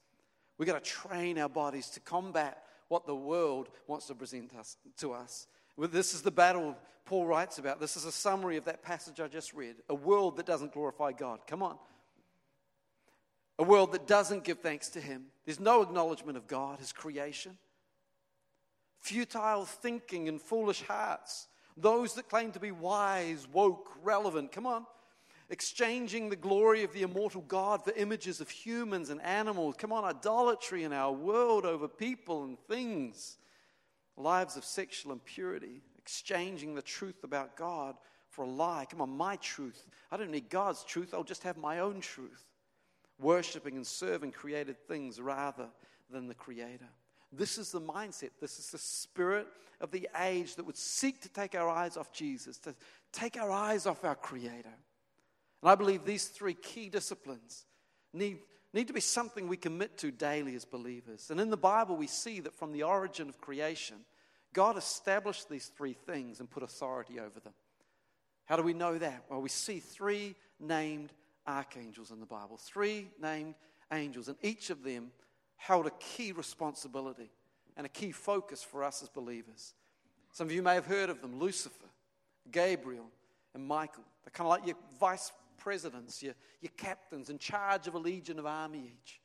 We've 0.58 0.66
got 0.68 0.82
to 0.82 0.90
train 0.90 1.38
our 1.38 1.48
bodies 1.48 1.90
to 1.90 2.00
combat 2.00 2.64
what 2.88 3.06
the 3.06 3.14
world 3.14 3.68
wants 3.86 4.06
to 4.06 4.14
present 4.14 4.54
us, 4.54 4.76
to 4.98 5.12
us. 5.12 5.46
This 5.76 6.14
is 6.14 6.22
the 6.22 6.30
battle 6.30 6.76
Paul 7.04 7.26
writes 7.26 7.58
about. 7.58 7.80
This 7.80 7.96
is 7.96 8.04
a 8.04 8.12
summary 8.12 8.56
of 8.56 8.64
that 8.66 8.82
passage 8.82 9.20
I 9.20 9.28
just 9.28 9.54
read. 9.54 9.76
A 9.88 9.94
world 9.94 10.36
that 10.36 10.46
doesn't 10.46 10.72
glorify 10.72 11.12
God. 11.12 11.40
Come 11.46 11.62
on. 11.62 11.78
A 13.58 13.64
world 13.64 13.92
that 13.92 14.06
doesn't 14.06 14.44
give 14.44 14.60
thanks 14.60 14.88
to 14.90 15.00
Him. 15.00 15.26
There's 15.44 15.60
no 15.60 15.82
acknowledgement 15.82 16.36
of 16.36 16.46
God, 16.46 16.78
His 16.78 16.92
creation. 16.92 17.58
Futile 19.00 19.64
thinking 19.64 20.28
and 20.28 20.40
foolish 20.40 20.82
hearts 20.82 21.48
those 21.80 22.14
that 22.14 22.28
claim 22.28 22.50
to 22.52 22.60
be 22.60 22.72
wise, 22.72 23.46
woke, 23.52 23.92
relevant. 24.02 24.52
Come 24.52 24.66
on. 24.66 24.84
Exchanging 25.50 26.28
the 26.28 26.36
glory 26.36 26.82
of 26.84 26.92
the 26.92 27.02
immortal 27.02 27.40
God 27.42 27.82
for 27.82 27.92
images 27.92 28.40
of 28.40 28.50
humans 28.50 29.08
and 29.10 29.22
animals. 29.22 29.76
Come 29.78 29.92
on, 29.92 30.04
idolatry 30.04 30.84
in 30.84 30.92
our 30.92 31.12
world 31.12 31.64
over 31.64 31.88
people 31.88 32.44
and 32.44 32.58
things. 32.68 33.38
Lives 34.16 34.56
of 34.56 34.64
sexual 34.64 35.12
impurity. 35.12 35.80
Exchanging 35.98 36.74
the 36.74 36.82
truth 36.82 37.24
about 37.24 37.56
God 37.56 37.94
for 38.28 38.44
a 38.44 38.48
lie. 38.48 38.86
Come 38.90 39.00
on, 39.00 39.10
my 39.10 39.36
truth. 39.36 39.86
I 40.10 40.16
don't 40.16 40.30
need 40.30 40.50
God's 40.50 40.84
truth, 40.84 41.14
I'll 41.14 41.24
just 41.24 41.44
have 41.44 41.56
my 41.56 41.78
own 41.78 42.00
truth. 42.00 42.44
Worshipping 43.20 43.76
and 43.76 43.86
serving 43.86 44.32
created 44.32 44.76
things 44.86 45.20
rather 45.20 45.68
than 46.10 46.28
the 46.28 46.34
Creator. 46.34 46.88
This 47.32 47.58
is 47.58 47.72
the 47.72 47.80
mindset. 47.80 48.30
This 48.40 48.58
is 48.58 48.70
the 48.70 48.78
spirit 48.78 49.46
of 49.80 49.90
the 49.90 50.08
age 50.20 50.54
that 50.56 50.66
would 50.66 50.76
seek 50.76 51.20
to 51.22 51.28
take 51.28 51.54
our 51.54 51.68
eyes 51.68 51.96
off 51.96 52.12
Jesus, 52.12 52.58
to 52.60 52.74
take 53.12 53.36
our 53.36 53.50
eyes 53.50 53.86
off 53.86 54.04
our 54.04 54.14
Creator. 54.14 54.74
And 55.62 55.70
I 55.70 55.74
believe 55.74 56.04
these 56.04 56.26
three 56.26 56.54
key 56.54 56.88
disciplines 56.88 57.66
need, 58.12 58.38
need 58.72 58.86
to 58.86 58.92
be 58.92 59.00
something 59.00 59.48
we 59.48 59.56
commit 59.56 59.98
to 59.98 60.10
daily 60.10 60.54
as 60.54 60.64
believers. 60.64 61.30
And 61.30 61.40
in 61.40 61.50
the 61.50 61.56
Bible, 61.56 61.96
we 61.96 62.06
see 62.06 62.40
that 62.40 62.54
from 62.54 62.72
the 62.72 62.84
origin 62.84 63.28
of 63.28 63.40
creation, 63.40 63.96
God 64.52 64.78
established 64.78 65.48
these 65.48 65.66
three 65.66 65.92
things 65.92 66.40
and 66.40 66.50
put 66.50 66.62
authority 66.62 67.20
over 67.20 67.40
them. 67.40 67.52
How 68.46 68.56
do 68.56 68.62
we 68.62 68.72
know 68.72 68.96
that? 68.96 69.24
Well, 69.28 69.42
we 69.42 69.50
see 69.50 69.80
three 69.80 70.34
named 70.58 71.12
archangels 71.48 72.10
in 72.10 72.20
the 72.20 72.26
Bible, 72.26 72.56
three 72.56 73.08
named 73.20 73.54
angels, 73.92 74.28
and 74.28 74.36
each 74.42 74.70
of 74.70 74.84
them 74.84 75.10
held 75.56 75.86
a 75.86 75.92
key 75.98 76.32
responsibility 76.32 77.30
and 77.76 77.86
a 77.86 77.88
key 77.88 78.12
focus 78.12 78.62
for 78.62 78.84
us 78.84 79.02
as 79.02 79.08
believers. 79.08 79.74
Some 80.32 80.46
of 80.46 80.52
you 80.52 80.62
may 80.62 80.74
have 80.74 80.86
heard 80.86 81.10
of 81.10 81.20
them 81.22 81.38
Lucifer, 81.38 81.88
Gabriel, 82.52 83.06
and 83.54 83.66
Michael. 83.66 84.04
They're 84.24 84.30
kind 84.32 84.46
of 84.46 84.50
like 84.50 84.66
your 84.66 84.76
vice 85.00 85.32
presidents, 85.56 86.22
your, 86.22 86.34
your 86.60 86.72
captains 86.76 87.30
in 87.30 87.38
charge 87.38 87.86
of 87.86 87.94
a 87.94 87.98
legion 87.98 88.38
of 88.38 88.46
army 88.46 88.92
each, 89.02 89.20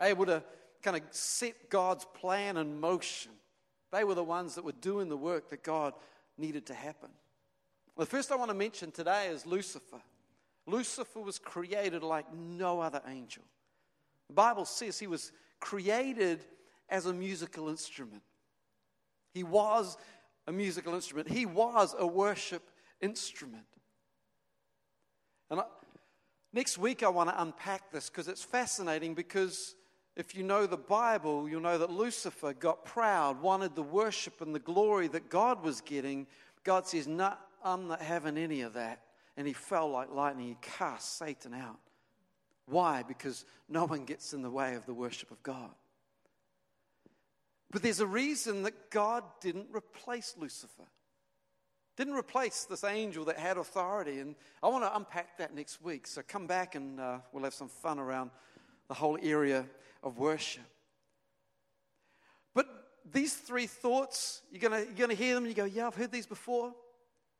able 0.00 0.26
to 0.26 0.42
kind 0.82 0.96
of 0.96 1.02
set 1.10 1.70
God's 1.70 2.04
plan 2.14 2.56
in 2.56 2.78
motion. 2.78 3.32
They 3.90 4.04
were 4.04 4.14
the 4.14 4.22
ones 4.22 4.54
that 4.54 4.64
were 4.64 4.72
doing 4.72 5.08
the 5.08 5.16
work 5.16 5.50
that 5.50 5.62
God 5.62 5.94
needed 6.38 6.66
to 6.66 6.74
happen. 6.74 7.08
The 7.96 8.06
first 8.06 8.30
I 8.30 8.36
want 8.36 8.50
to 8.50 8.56
mention 8.56 8.90
today 8.90 9.28
is 9.28 9.46
Lucifer. 9.46 10.00
Lucifer 10.66 11.20
was 11.20 11.38
created 11.38 12.02
like 12.02 12.26
no 12.34 12.80
other 12.80 13.00
angel. 13.08 13.44
The 14.28 14.34
Bible 14.34 14.64
says 14.64 14.98
he 14.98 15.06
was 15.06 15.32
created 15.60 16.44
as 16.88 17.06
a 17.06 17.12
musical 17.12 17.68
instrument. 17.68 18.22
He 19.32 19.44
was 19.44 19.96
a 20.46 20.52
musical 20.52 20.94
instrument, 20.94 21.28
he 21.28 21.46
was 21.46 21.94
a 21.98 22.06
worship 22.06 22.62
instrument. 23.00 23.66
And 25.50 25.60
I, 25.60 25.64
next 26.52 26.78
week, 26.78 27.02
I 27.02 27.08
want 27.08 27.30
to 27.30 27.40
unpack 27.40 27.90
this 27.92 28.08
because 28.08 28.28
it's 28.28 28.42
fascinating. 28.42 29.14
Because 29.14 29.74
if 30.16 30.34
you 30.34 30.42
know 30.42 30.66
the 30.66 30.76
Bible, 30.76 31.48
you'll 31.48 31.60
know 31.60 31.78
that 31.78 31.90
Lucifer 31.90 32.52
got 32.52 32.84
proud, 32.84 33.40
wanted 33.40 33.76
the 33.76 33.82
worship 33.82 34.40
and 34.40 34.54
the 34.54 34.60
glory 34.60 35.08
that 35.08 35.28
God 35.28 35.62
was 35.62 35.80
getting. 35.80 36.26
God 36.64 36.86
says, 36.86 37.06
No, 37.06 37.16
nah, 37.16 37.34
I'm 37.64 37.86
not 37.86 38.02
having 38.02 38.36
any 38.36 38.62
of 38.62 38.72
that. 38.74 39.02
And 39.36 39.46
he 39.46 39.52
fell 39.52 39.90
like 39.90 40.12
lightning. 40.12 40.48
He 40.48 40.56
cast 40.60 41.18
Satan 41.18 41.52
out. 41.54 41.78
Why? 42.66 43.02
Because 43.02 43.44
no 43.68 43.84
one 43.84 44.04
gets 44.04 44.32
in 44.32 44.42
the 44.42 44.50
way 44.50 44.74
of 44.74 44.86
the 44.86 44.94
worship 44.94 45.30
of 45.30 45.42
God. 45.42 45.70
But 47.70 47.82
there's 47.82 48.00
a 48.00 48.06
reason 48.06 48.62
that 48.62 48.90
God 48.90 49.24
didn't 49.40 49.68
replace 49.72 50.34
Lucifer, 50.38 50.86
didn't 51.96 52.14
replace 52.14 52.64
this 52.64 52.84
angel 52.84 53.24
that 53.26 53.38
had 53.38 53.56
authority. 53.56 54.20
And 54.20 54.34
I 54.62 54.68
want 54.68 54.84
to 54.84 54.96
unpack 54.96 55.38
that 55.38 55.54
next 55.54 55.82
week. 55.82 56.06
So 56.06 56.22
come 56.26 56.46
back 56.46 56.74
and 56.74 57.00
uh, 57.00 57.18
we'll 57.32 57.44
have 57.44 57.54
some 57.54 57.68
fun 57.68 57.98
around 57.98 58.30
the 58.88 58.94
whole 58.94 59.18
area 59.20 59.66
of 60.02 60.18
worship. 60.18 60.62
But 62.54 62.66
these 63.12 63.34
three 63.34 63.66
thoughts, 63.66 64.42
you're 64.50 64.70
going 64.70 64.86
you're 64.96 65.08
to 65.08 65.14
hear 65.14 65.34
them 65.34 65.44
and 65.44 65.50
you 65.50 65.56
go, 65.56 65.64
Yeah, 65.64 65.88
I've 65.88 65.94
heard 65.94 66.12
these 66.12 66.26
before. 66.26 66.72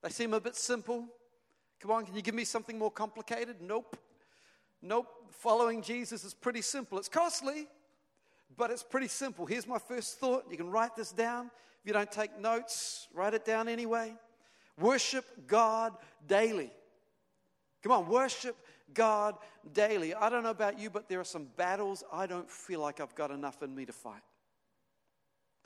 They 0.03 0.11
seem 0.11 0.35
a 0.35 0.41
bit 0.41 0.57
simple. 0.57 1.07
Come 1.87 1.95
on, 1.95 2.05
can 2.05 2.17
you 2.17 2.23
give 2.23 2.35
me 2.35 2.43
something 2.43 2.77
more 2.77 2.91
complicated? 2.91 3.59
Nope. 3.61 3.97
Nope, 4.83 5.07
following 5.31 5.83
Jesus 5.83 6.25
is 6.25 6.35
pretty 6.35 6.61
simple. 6.61 6.99
It's 6.99 7.09
costly, 7.09 7.69
but 8.57 8.73
it's 8.73 8.83
pretty 8.83 9.07
simple. 9.07 9.47
Here's 9.47 9.69
my 9.69 9.79
first 9.79 10.19
thought. 10.19 10.47
You 10.51 10.57
can 10.57 10.69
write 10.69 10.97
this 10.97 11.13
down. 11.13 11.47
If 11.47 11.87
you 11.87 11.93
don't 11.93 12.11
take 12.11 12.41
notes, 12.41 13.07
write 13.15 13.35
it 13.35 13.45
down 13.45 13.69
anyway. 13.69 14.17
Worship 14.81 15.25
God 15.47 15.95
daily. 16.27 16.73
Come 17.85 17.93
on, 17.93 18.09
worship 18.09 18.57
God 18.93 19.37
daily. 19.73 20.13
I 20.13 20.29
don't 20.29 20.43
know 20.43 20.51
about 20.51 20.81
you, 20.81 20.91
but 20.91 21.09
there 21.09 21.21
are 21.21 21.25
some 21.25 21.47
battles 21.57 22.03
I 22.13 22.27
don't 22.27 22.51
feel 22.51 22.81
like 22.81 22.99
I've 22.99 23.15
got 23.15 23.31
enough 23.31 23.63
in 23.63 23.73
me 23.73 23.87
to 23.87 23.93
fight. 23.93 24.23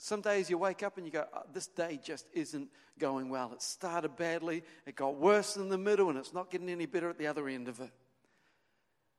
Some 0.03 0.21
days 0.21 0.49
you 0.49 0.57
wake 0.57 0.81
up 0.81 0.97
and 0.97 1.05
you 1.05 1.11
go, 1.11 1.27
oh, 1.31 1.43
This 1.53 1.67
day 1.67 1.99
just 2.03 2.25
isn't 2.33 2.69
going 2.97 3.29
well. 3.29 3.53
It 3.53 3.61
started 3.61 4.15
badly, 4.15 4.63
it 4.87 4.95
got 4.95 5.17
worse 5.17 5.57
in 5.57 5.69
the 5.69 5.77
middle, 5.77 6.09
and 6.09 6.17
it's 6.17 6.33
not 6.33 6.49
getting 6.49 6.69
any 6.69 6.87
better 6.87 7.07
at 7.07 7.19
the 7.19 7.27
other 7.27 7.47
end 7.47 7.67
of 7.67 7.79
it. 7.79 7.91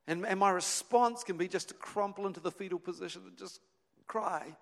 And, 0.07 0.25
and 0.25 0.37
my 0.37 0.49
response 0.49 1.23
can 1.23 1.37
be 1.37 1.47
just 1.47 1.69
to 1.69 1.73
crumple 1.75 2.27
into 2.27 2.41
the 2.41 2.51
fetal 2.51 2.79
position 2.79 3.21
and 3.25 3.37
just 3.37 3.61
cry. 4.07 4.57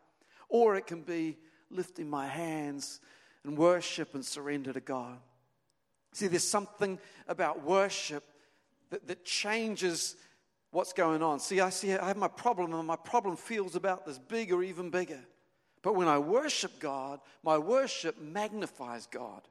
Or 0.47 0.75
it 0.75 0.85
can 0.85 1.01
be 1.01 1.39
lifting 1.71 2.07
my 2.07 2.27
hands 2.27 2.99
and 3.43 3.57
worship 3.57 4.13
and 4.13 4.23
surrender 4.23 4.73
to 4.73 4.79
God. 4.79 5.17
See, 6.13 6.27
there's 6.27 6.47
something 6.47 6.99
about 7.27 7.63
worship 7.63 8.23
that, 8.91 9.07
that 9.07 9.25
changes 9.25 10.15
what's 10.69 10.93
going 10.93 11.23
on. 11.23 11.39
See, 11.39 11.61
I 11.61 11.71
see 11.71 11.93
I 11.93 12.09
have 12.09 12.17
my 12.17 12.27
problem, 12.27 12.75
and 12.75 12.85
my 12.85 12.95
problem 12.95 13.37
feels 13.37 13.75
about 13.75 14.05
this 14.05 14.19
big 14.19 14.53
or 14.53 14.61
even 14.61 14.91
bigger. 14.91 15.21
But 15.81 15.95
when 15.95 16.07
I 16.07 16.19
worship 16.19 16.79
God, 16.79 17.19
my 17.43 17.57
worship 17.57 18.21
magnifies 18.21 19.07
God. 19.07 19.41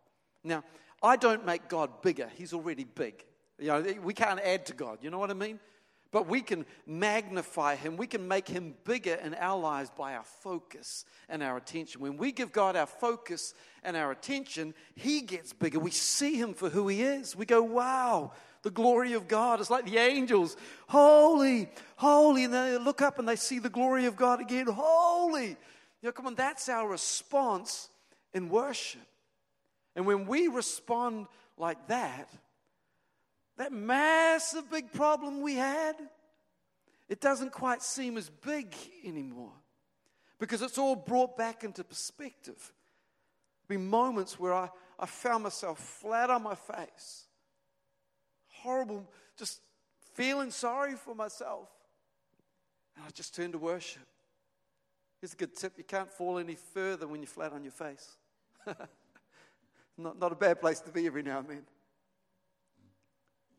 Now, 0.44 0.64
I 1.02 1.16
don't 1.16 1.44
make 1.44 1.68
God 1.68 2.02
bigger, 2.02 2.30
He's 2.36 2.52
already 2.52 2.84
big. 2.84 3.24
You 3.58 3.68
know, 3.68 3.84
we 4.02 4.14
can't 4.14 4.40
add 4.40 4.66
to 4.66 4.72
God. 4.72 4.98
You 5.02 5.10
know 5.10 5.18
what 5.18 5.30
I 5.30 5.34
mean? 5.34 5.60
But 6.12 6.26
we 6.26 6.40
can 6.40 6.66
magnify 6.86 7.76
him. 7.76 7.96
We 7.96 8.08
can 8.08 8.26
make 8.26 8.48
him 8.48 8.74
bigger 8.84 9.14
in 9.14 9.34
our 9.34 9.58
lives 9.58 9.90
by 9.96 10.16
our 10.16 10.24
focus 10.24 11.04
and 11.28 11.40
our 11.40 11.56
attention. 11.56 12.00
When 12.00 12.16
we 12.16 12.32
give 12.32 12.50
God 12.52 12.74
our 12.74 12.86
focus 12.86 13.54
and 13.84 13.96
our 13.96 14.10
attention, 14.10 14.74
he 14.96 15.20
gets 15.20 15.52
bigger. 15.52 15.78
We 15.78 15.92
see 15.92 16.34
him 16.34 16.54
for 16.54 16.68
who 16.68 16.88
he 16.88 17.02
is. 17.02 17.36
We 17.36 17.46
go, 17.46 17.62
wow, 17.62 18.32
the 18.62 18.70
glory 18.70 19.12
of 19.12 19.28
God. 19.28 19.60
It's 19.60 19.70
like 19.70 19.84
the 19.84 19.98
angels, 19.98 20.56
holy, 20.88 21.70
holy. 21.94 22.42
And 22.42 22.54
they 22.54 22.76
look 22.78 23.02
up 23.02 23.20
and 23.20 23.28
they 23.28 23.36
see 23.36 23.60
the 23.60 23.70
glory 23.70 24.06
of 24.06 24.16
God 24.16 24.40
again, 24.40 24.66
holy. 24.66 25.56
You 26.02 26.08
know, 26.08 26.12
come 26.12 26.26
on, 26.26 26.34
that's 26.34 26.68
our 26.68 26.88
response 26.88 27.88
in 28.32 28.48
worship. 28.48 29.02
And 29.94 30.06
when 30.06 30.26
we 30.26 30.48
respond 30.48 31.26
like 31.56 31.88
that, 31.88 32.28
that 33.58 33.72
massive 33.72 34.70
big 34.70 34.92
problem 34.92 35.42
we 35.42 35.54
had, 35.54 35.94
it 37.08 37.20
doesn't 37.20 37.52
quite 37.52 37.82
seem 37.82 38.16
as 38.16 38.30
big 38.30 38.74
anymore 39.04 39.52
because 40.38 40.62
it's 40.62 40.78
all 40.78 40.96
brought 40.96 41.36
back 41.36 41.64
into 41.64 41.84
perspective. 41.84 42.72
There've 43.68 43.80
been 43.80 43.88
moments 43.88 44.38
where 44.38 44.54
I, 44.54 44.70
I 44.98 45.06
found 45.06 45.42
myself 45.42 45.78
flat 45.78 46.30
on 46.30 46.42
my 46.42 46.54
face, 46.54 47.26
horrible, 48.48 49.06
just 49.36 49.60
feeling 50.14 50.50
sorry 50.50 50.94
for 50.94 51.14
myself. 51.14 51.68
And 52.96 53.04
I 53.04 53.10
just 53.10 53.34
turned 53.34 53.52
to 53.52 53.58
worship. 53.58 54.09
Here's 55.20 55.34
a 55.34 55.36
good 55.36 55.54
tip 55.54 55.74
you 55.76 55.84
can't 55.84 56.10
fall 56.10 56.38
any 56.38 56.54
further 56.54 57.06
when 57.06 57.20
you're 57.20 57.28
flat 57.28 57.52
on 57.52 57.62
your 57.62 57.72
face. 57.72 58.16
not, 59.98 60.18
not 60.18 60.32
a 60.32 60.36
bad 60.36 60.60
place 60.60 60.80
to 60.80 60.90
be 60.90 61.06
every 61.06 61.22
now 61.22 61.40
and 61.40 61.48
then. 61.48 61.62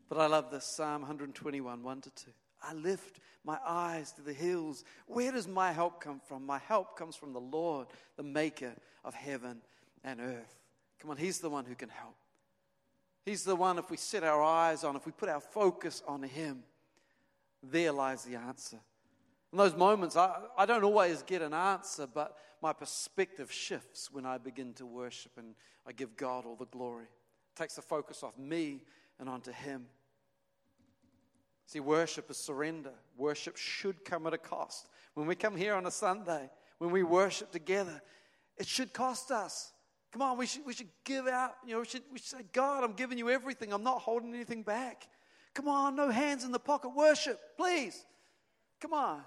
But 0.08 0.18
I 0.18 0.26
love 0.26 0.50
this 0.50 0.64
Psalm 0.64 1.02
121, 1.02 1.82
1 1.82 2.00
to 2.02 2.10
2. 2.10 2.30
I 2.62 2.74
lift 2.74 3.20
my 3.44 3.58
eyes 3.66 4.12
to 4.12 4.22
the 4.22 4.32
hills. 4.32 4.84
Where 5.06 5.32
does 5.32 5.48
my 5.48 5.72
help 5.72 6.00
come 6.00 6.20
from? 6.20 6.46
My 6.46 6.58
help 6.58 6.96
comes 6.96 7.16
from 7.16 7.32
the 7.32 7.40
Lord, 7.40 7.88
the 8.16 8.22
maker 8.22 8.72
of 9.04 9.14
heaven 9.14 9.62
and 10.04 10.20
earth. 10.20 10.58
Come 11.00 11.10
on, 11.10 11.16
He's 11.16 11.40
the 11.40 11.50
one 11.50 11.64
who 11.64 11.74
can 11.74 11.88
help. 11.88 12.14
He's 13.24 13.44
the 13.44 13.56
one, 13.56 13.78
if 13.78 13.90
we 13.90 13.96
set 13.96 14.24
our 14.24 14.42
eyes 14.42 14.84
on, 14.84 14.96
if 14.96 15.06
we 15.06 15.12
put 15.12 15.28
our 15.28 15.40
focus 15.40 16.02
on 16.06 16.22
Him, 16.22 16.64
there 17.62 17.92
lies 17.92 18.24
the 18.24 18.36
answer. 18.36 18.78
In 19.52 19.58
those 19.58 19.76
moments, 19.76 20.16
I, 20.16 20.34
I 20.56 20.64
don't 20.64 20.82
always 20.82 21.22
get 21.22 21.42
an 21.42 21.52
answer, 21.52 22.06
but 22.06 22.36
my 22.62 22.72
perspective 22.72 23.52
shifts 23.52 24.10
when 24.10 24.24
I 24.24 24.38
begin 24.38 24.72
to 24.74 24.86
worship 24.86 25.32
and 25.36 25.54
I 25.86 25.92
give 25.92 26.16
God 26.16 26.46
all 26.46 26.56
the 26.56 26.66
glory. 26.66 27.04
It 27.04 27.60
takes 27.60 27.74
the 27.74 27.82
focus 27.82 28.22
off 28.22 28.38
me 28.38 28.82
and 29.18 29.28
onto 29.28 29.52
Him. 29.52 29.86
See, 31.66 31.80
worship 31.80 32.30
is 32.30 32.38
surrender. 32.38 32.92
Worship 33.16 33.56
should 33.56 34.04
come 34.04 34.26
at 34.26 34.32
a 34.32 34.38
cost. 34.38 34.88
When 35.14 35.26
we 35.26 35.34
come 35.34 35.56
here 35.56 35.74
on 35.74 35.86
a 35.86 35.90
Sunday, 35.90 36.48
when 36.78 36.90
we 36.90 37.02
worship 37.02 37.50
together, 37.52 38.00
it 38.56 38.66
should 38.66 38.92
cost 38.92 39.30
us. 39.30 39.72
Come 40.12 40.22
on, 40.22 40.36
we 40.36 40.46
should, 40.46 40.64
we 40.66 40.72
should 40.72 40.90
give 41.04 41.26
out. 41.26 41.54
You 41.66 41.74
know, 41.74 41.80
we 41.80 41.86
should, 41.86 42.02
we 42.10 42.18
should 42.18 42.28
say, 42.28 42.44
God, 42.52 42.84
I'm 42.84 42.92
giving 42.92 43.18
you 43.18 43.30
everything. 43.30 43.72
I'm 43.72 43.82
not 43.82 44.00
holding 44.00 44.34
anything 44.34 44.62
back. 44.62 45.08
Come 45.54 45.68
on, 45.68 45.96
no 45.96 46.10
hands 46.10 46.44
in 46.44 46.52
the 46.52 46.58
pocket. 46.58 46.90
Worship, 46.94 47.38
please. 47.56 48.04
Come 48.80 48.94
on. 48.94 49.22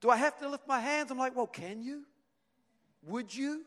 Do 0.00 0.10
I 0.10 0.16
have 0.16 0.38
to 0.38 0.48
lift 0.48 0.66
my 0.66 0.80
hands? 0.80 1.10
I'm 1.10 1.18
like, 1.18 1.34
well, 1.36 1.46
can 1.46 1.82
you? 1.82 2.04
Would 3.06 3.34
you? 3.34 3.62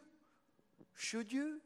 Should 0.96 1.32
you? 1.32 1.60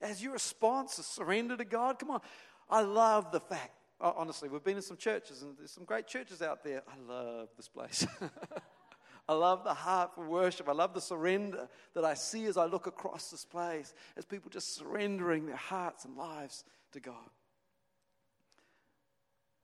As 0.00 0.22
your 0.22 0.32
response, 0.32 0.98
a 0.98 1.02
surrender 1.02 1.56
to 1.56 1.64
God? 1.64 1.98
Come 1.98 2.10
on. 2.10 2.20
I 2.68 2.80
love 2.80 3.30
the 3.30 3.40
fact 3.40 3.72
oh, 4.02 4.14
honestly, 4.16 4.48
we've 4.48 4.64
been 4.64 4.76
in 4.76 4.82
some 4.82 4.96
churches, 4.96 5.42
and 5.42 5.56
there's 5.56 5.70
some 5.70 5.84
great 5.84 6.06
churches 6.06 6.42
out 6.42 6.62
there. 6.62 6.82
I 6.88 7.12
love 7.12 7.48
this 7.56 7.68
place. 7.68 8.06
I 9.28 9.34
love 9.34 9.62
the 9.62 9.72
heart 9.72 10.14
for 10.14 10.28
worship. 10.28 10.68
I 10.68 10.72
love 10.72 10.92
the 10.92 11.00
surrender 11.00 11.68
that 11.94 12.04
I 12.04 12.14
see 12.14 12.46
as 12.46 12.56
I 12.56 12.66
look 12.66 12.88
across 12.88 13.30
this 13.30 13.44
place, 13.44 13.94
as 14.16 14.24
people 14.24 14.50
just 14.50 14.74
surrendering 14.74 15.46
their 15.46 15.56
hearts 15.56 16.04
and 16.04 16.16
lives 16.16 16.64
to 16.92 17.00
God. 17.00 17.14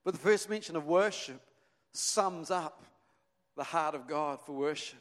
But 0.05 0.15
the 0.15 0.21
first 0.21 0.49
mention 0.49 0.77
of 0.77 0.87
worship 0.87 1.43
sums 1.93 2.51
up 2.51 2.85
the 3.59 3.65
heart 3.65 3.97
of 3.97 4.07
God 4.07 4.41
for 4.41 4.53
worship. 4.53 5.01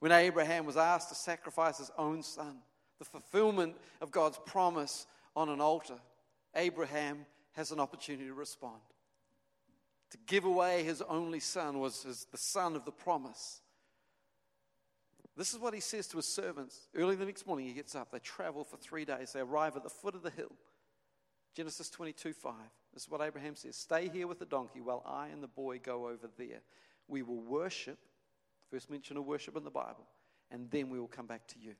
When 0.00 0.12
Abraham 0.12 0.66
was 0.66 0.76
asked 0.76 1.08
to 1.08 1.14
sacrifice 1.14 1.78
his 1.78 1.90
own 1.96 2.22
son, 2.22 2.58
the 2.98 3.06
fulfillment 3.06 3.74
of 4.02 4.10
God's 4.10 4.38
promise 4.44 5.06
on 5.34 5.48
an 5.48 5.62
altar, 5.62 5.98
Abraham 6.54 7.24
has 7.52 7.72
an 7.72 7.80
opportunity 7.80 8.26
to 8.26 8.34
respond. 8.34 8.80
To 10.10 10.18
give 10.26 10.44
away 10.44 10.84
his 10.84 11.00
only 11.02 11.40
son 11.40 11.80
was 11.80 12.02
his, 12.02 12.26
the 12.30 12.38
son 12.38 12.76
of 12.76 12.84
the 12.84 12.92
promise. 12.92 13.62
This 15.34 15.54
is 15.54 15.58
what 15.58 15.72
he 15.72 15.80
says 15.80 16.06
to 16.08 16.18
his 16.18 16.26
servants. 16.26 16.88
Early 16.94 17.16
the 17.16 17.24
next 17.24 17.46
morning, 17.46 17.66
he 17.66 17.72
gets 17.72 17.94
up. 17.94 18.10
They 18.12 18.18
travel 18.18 18.62
for 18.62 18.76
three 18.76 19.06
days. 19.06 19.32
They 19.32 19.40
arrive 19.40 19.74
at 19.76 19.84
the 19.84 19.90
foot 19.90 20.14
of 20.14 20.22
the 20.22 20.30
hill. 20.30 20.52
Genesis 21.54 21.88
22 21.88 22.34
5. 22.34 22.52
This 22.92 23.04
is 23.04 23.08
what 23.08 23.22
Abraham 23.22 23.56
says 23.56 23.76
Stay 23.76 24.08
here 24.08 24.26
with 24.26 24.38
the 24.38 24.44
donkey 24.44 24.80
while 24.80 25.02
I 25.06 25.28
and 25.28 25.42
the 25.42 25.48
boy 25.48 25.78
go 25.78 26.08
over 26.08 26.28
there. 26.36 26.60
We 27.10 27.22
will 27.22 27.40
worship, 27.40 27.98
first 28.70 28.88
mention 28.88 29.16
of 29.16 29.26
worship 29.26 29.56
in 29.56 29.64
the 29.64 29.70
Bible, 29.70 30.06
and 30.50 30.70
then 30.70 30.88
we 30.88 30.98
will 30.98 31.08
come 31.08 31.26
back 31.26 31.46
to 31.48 31.56
you. 31.60 31.74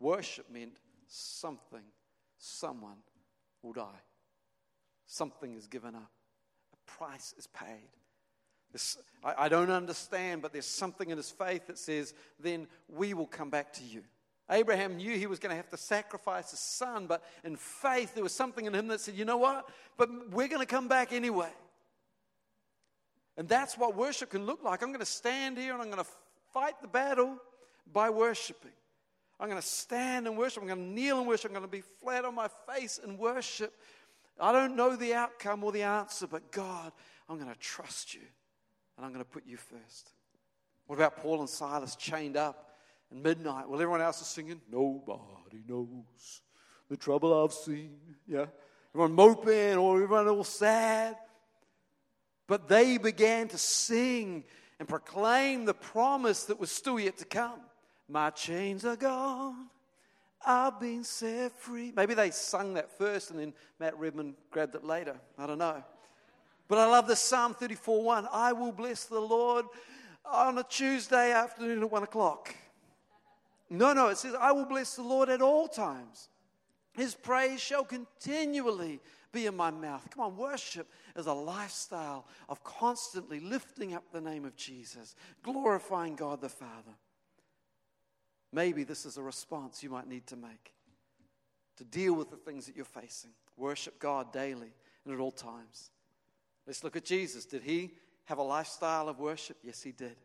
Worship 0.00 0.50
meant 0.50 0.72
something, 1.06 1.84
someone 2.38 2.96
will 3.62 3.74
die. 3.74 4.02
Something 5.06 5.54
is 5.54 5.66
given 5.66 5.94
up, 5.94 6.10
a 6.72 6.90
price 6.90 7.34
is 7.36 7.46
paid. 7.48 7.90
This, 8.72 8.96
I, 9.24 9.34
I 9.44 9.48
don't 9.48 9.70
understand, 9.70 10.40
but 10.40 10.52
there's 10.52 10.66
something 10.66 11.10
in 11.10 11.16
his 11.16 11.30
faith 11.30 11.66
that 11.66 11.78
says, 11.78 12.14
then 12.38 12.66
we 12.88 13.12
will 13.14 13.26
come 13.26 13.50
back 13.50 13.72
to 13.74 13.84
you. 13.84 14.02
Abraham 14.50 14.96
knew 14.96 15.16
he 15.16 15.26
was 15.26 15.38
going 15.38 15.50
to 15.50 15.56
have 15.56 15.68
to 15.70 15.76
sacrifice 15.76 16.50
his 16.50 16.60
son, 16.60 17.06
but 17.06 17.22
in 17.44 17.56
faith, 17.56 18.14
there 18.14 18.22
was 18.22 18.32
something 18.32 18.64
in 18.64 18.74
him 18.74 18.88
that 18.88 19.00
said, 19.00 19.14
you 19.14 19.24
know 19.24 19.36
what? 19.36 19.68
But 19.96 20.30
we're 20.30 20.48
going 20.48 20.60
to 20.60 20.66
come 20.66 20.88
back 20.88 21.12
anyway. 21.12 21.50
And 23.40 23.48
that's 23.48 23.76
what 23.76 23.96
worship 23.96 24.30
can 24.30 24.44
look 24.46 24.62
like. 24.62 24.82
I'm 24.82 24.90
going 24.90 25.00
to 25.00 25.06
stand 25.06 25.58
here 25.58 25.72
and 25.72 25.82
I'm 25.82 25.90
going 25.90 26.04
to 26.04 26.10
fight 26.52 26.74
the 26.80 26.88
battle 26.88 27.38
by 27.92 28.10
worshiping. 28.10 28.70
I'm 29.40 29.48
going 29.48 29.60
to 29.60 29.66
stand 29.66 30.28
and 30.28 30.36
worship. 30.36 30.62
I'm 30.62 30.68
going 30.68 30.78
to 30.78 30.92
kneel 30.94 31.18
and 31.18 31.26
worship. 31.26 31.50
I'm 31.50 31.54
going 31.54 31.64
to 31.64 31.68
be 31.68 31.82
flat 32.02 32.24
on 32.24 32.34
my 32.34 32.48
face 32.68 33.00
and 33.02 33.18
worship 33.18 33.74
I 34.40 34.52
don't 34.52 34.74
know 34.74 34.96
the 34.96 35.14
outcome 35.14 35.62
or 35.62 35.70
the 35.70 35.82
answer, 35.82 36.26
but 36.26 36.50
God, 36.50 36.92
I'm 37.28 37.38
going 37.38 37.52
to 37.52 37.58
trust 37.58 38.14
you 38.14 38.22
and 38.96 39.04
I'm 39.04 39.12
going 39.12 39.24
to 39.24 39.30
put 39.30 39.46
you 39.46 39.58
first. 39.58 40.12
What 40.86 40.96
about 40.96 41.18
Paul 41.18 41.40
and 41.40 41.48
Silas 41.48 41.94
chained 41.94 42.36
up 42.36 42.76
at 43.10 43.18
midnight 43.18 43.68
while 43.68 43.80
everyone 43.80 44.00
else 44.00 44.20
is 44.22 44.26
singing? 44.26 44.60
Nobody 44.72 45.62
knows 45.68 46.40
the 46.88 46.96
trouble 46.96 47.44
I've 47.44 47.52
seen. 47.52 47.98
Yeah. 48.26 48.46
Everyone 48.94 49.12
moping 49.12 49.76
or 49.76 50.02
everyone 50.02 50.26
all 50.26 50.42
sad. 50.42 51.16
But 52.50 52.66
they 52.66 52.98
began 52.98 53.46
to 53.46 53.58
sing 53.58 54.42
and 54.80 54.88
proclaim 54.88 55.66
the 55.66 55.72
promise 55.72 56.46
that 56.46 56.58
was 56.58 56.72
still 56.72 56.98
yet 56.98 57.16
to 57.18 57.24
come. 57.24 57.60
My 58.08 58.30
chains 58.30 58.84
are 58.84 58.96
gone. 58.96 59.68
I've 60.44 60.80
been 60.80 61.04
set 61.04 61.52
free. 61.52 61.92
Maybe 61.94 62.14
they 62.14 62.32
sung 62.32 62.74
that 62.74 62.98
first 62.98 63.30
and 63.30 63.38
then 63.38 63.54
Matt 63.78 63.96
Redman 63.96 64.34
grabbed 64.50 64.74
it 64.74 64.82
later. 64.82 65.14
I 65.38 65.46
don't 65.46 65.58
know. 65.58 65.80
But 66.66 66.78
I 66.78 66.86
love 66.86 67.06
the 67.06 67.14
Psalm 67.14 67.54
34 67.54 68.02
1. 68.02 68.28
I 68.32 68.52
will 68.52 68.72
bless 68.72 69.04
the 69.04 69.20
Lord 69.20 69.66
on 70.24 70.58
a 70.58 70.64
Tuesday 70.64 71.30
afternoon 71.30 71.84
at 71.84 71.90
1 71.92 72.02
o'clock. 72.02 72.52
No, 73.68 73.92
no, 73.92 74.08
it 74.08 74.18
says, 74.18 74.34
I 74.34 74.50
will 74.50 74.66
bless 74.66 74.96
the 74.96 75.04
Lord 75.04 75.28
at 75.28 75.40
all 75.40 75.68
times. 75.68 76.28
His 76.94 77.14
praise 77.14 77.60
shall 77.60 77.84
continually 77.84 78.98
be 79.30 79.46
in 79.46 79.56
my 79.56 79.70
mouth. 79.70 80.04
Come 80.10 80.24
on, 80.24 80.36
worship 80.36 80.88
is 81.20 81.26
a 81.26 81.32
lifestyle 81.32 82.26
of 82.48 82.64
constantly 82.64 83.38
lifting 83.38 83.94
up 83.94 84.02
the 84.12 84.20
name 84.20 84.44
of 84.44 84.56
Jesus, 84.56 85.14
glorifying 85.42 86.16
God 86.16 86.40
the 86.40 86.48
Father. 86.48 86.96
Maybe 88.52 88.82
this 88.82 89.06
is 89.06 89.16
a 89.16 89.22
response 89.22 89.82
you 89.82 89.90
might 89.90 90.08
need 90.08 90.26
to 90.26 90.36
make 90.36 90.74
to 91.80 91.84
deal 91.84 92.12
with 92.12 92.28
the 92.28 92.36
things 92.36 92.66
that 92.66 92.76
you're 92.76 92.84
facing. 92.84 93.30
Worship 93.56 93.98
God 93.98 94.32
daily 94.34 94.72
and 95.04 95.14
at 95.14 95.20
all 95.20 95.30
times. 95.30 95.90
Let's 96.66 96.84
look 96.84 96.94
at 96.94 97.06
Jesus. 97.06 97.46
Did 97.46 97.62
he 97.62 97.92
have 98.24 98.36
a 98.36 98.42
lifestyle 98.42 99.08
of 99.08 99.18
worship? 99.18 99.56
Yes, 99.62 99.82
he 99.82 99.92
did. 99.92 100.16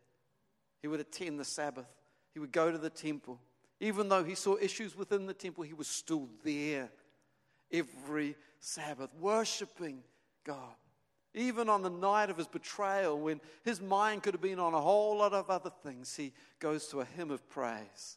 He 0.82 0.88
would 0.88 1.00
attend 1.00 1.40
the 1.40 1.44
Sabbath, 1.44 1.86
he 2.34 2.40
would 2.40 2.52
go 2.52 2.70
to 2.70 2.76
the 2.76 2.90
temple. 2.90 3.40
Even 3.80 4.08
though 4.08 4.22
he 4.22 4.34
saw 4.34 4.56
issues 4.58 4.96
within 4.96 5.26
the 5.26 5.34
temple, 5.34 5.64
he 5.64 5.72
was 5.72 5.88
still 5.88 6.28
there 6.44 6.90
every 7.72 8.36
Sabbath, 8.60 9.10
worshiping 9.18 10.02
God. 10.44 10.76
Even 11.36 11.68
on 11.68 11.82
the 11.82 11.90
night 11.90 12.30
of 12.30 12.38
his 12.38 12.48
betrayal, 12.48 13.20
when 13.20 13.42
his 13.62 13.78
mind 13.80 14.22
could 14.22 14.32
have 14.32 14.40
been 14.40 14.58
on 14.58 14.72
a 14.72 14.80
whole 14.80 15.18
lot 15.18 15.34
of 15.34 15.50
other 15.50 15.70
things, 15.84 16.16
he 16.16 16.32
goes 16.58 16.88
to 16.88 17.02
a 17.02 17.04
hymn 17.04 17.30
of 17.30 17.46
praise 17.48 18.16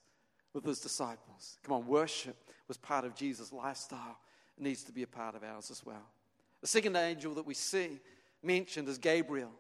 with 0.54 0.64
his 0.64 0.80
disciples. 0.80 1.58
Come 1.64 1.76
on, 1.76 1.86
worship 1.86 2.38
was 2.70 2.78
part 2.78 3.04
of 3.04 3.14
Jesus' 3.14 3.52
lifestyle. 3.52 4.18
It 4.58 4.64
needs 4.64 4.84
to 4.84 4.94
be 4.94 5.04
a 5.04 5.08
part 5.08 5.36
of 5.36 5.44
ours 5.44 5.70
as 5.70 5.86
well. 5.86 6.08
The 6.62 6.68
second 6.68 6.96
angel 6.96 7.34
that 7.36 7.46
we 7.46 7.54
see 7.54 8.00
mentioned 8.42 8.88
is 8.88 8.98
Gabriel. 8.98 9.52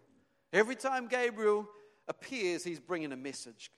Every 0.53 0.75
time 0.75 1.07
Gabriel 1.07 1.67
appears, 2.07 2.63
he's 2.63 2.79
bringing 2.79 3.11
a 3.11 3.17
message. 3.17 3.71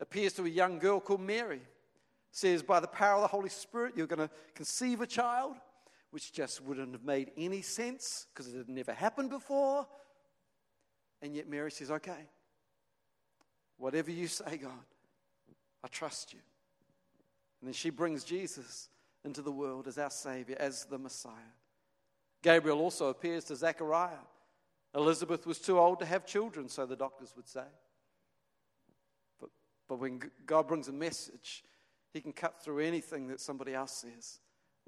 Appears 0.00 0.32
to 0.34 0.46
a 0.46 0.48
young 0.48 0.80
girl 0.80 0.98
called 0.98 1.20
Mary. 1.20 1.62
Says, 2.32 2.62
by 2.62 2.80
the 2.80 2.88
power 2.88 3.16
of 3.16 3.22
the 3.22 3.28
Holy 3.28 3.48
Spirit, 3.48 3.94
you're 3.96 4.06
going 4.08 4.28
to 4.28 4.30
conceive 4.54 5.00
a 5.00 5.06
child, 5.06 5.54
which 6.10 6.32
just 6.32 6.62
wouldn't 6.62 6.92
have 6.92 7.04
made 7.04 7.30
any 7.36 7.62
sense 7.62 8.26
because 8.32 8.52
it 8.52 8.56
had 8.56 8.68
never 8.68 8.92
happened 8.92 9.30
before. 9.30 9.86
And 11.20 11.34
yet 11.34 11.48
Mary 11.48 11.70
says, 11.70 11.90
okay, 11.90 12.28
whatever 13.76 14.10
you 14.10 14.26
say, 14.26 14.56
God, 14.56 14.72
I 15.84 15.88
trust 15.88 16.32
you. 16.32 16.40
And 17.60 17.68
then 17.68 17.74
she 17.74 17.90
brings 17.90 18.24
Jesus 18.24 18.88
into 19.24 19.42
the 19.42 19.52
world 19.52 19.88
as 19.88 19.98
our 19.98 20.10
Savior, 20.10 20.56
as 20.58 20.84
the 20.84 20.98
Messiah. 20.98 21.32
Gabriel 22.42 22.80
also 22.80 23.08
appears 23.08 23.44
to 23.44 23.56
Zechariah. 23.56 24.24
Elizabeth 24.94 25.46
was 25.46 25.58
too 25.58 25.78
old 25.78 25.98
to 25.98 26.06
have 26.06 26.24
children, 26.24 26.68
so 26.68 26.86
the 26.86 26.96
doctors 26.96 27.34
would 27.36 27.48
say. 27.48 27.66
But, 29.40 29.50
but 29.88 29.98
when 29.98 30.20
God 30.46 30.68
brings 30.68 30.88
a 30.88 30.92
message, 30.92 31.64
He 32.12 32.20
can 32.20 32.32
cut 32.32 32.62
through 32.62 32.78
anything 32.78 33.26
that 33.28 33.40
somebody 33.40 33.74
else 33.74 33.92
says 33.92 34.38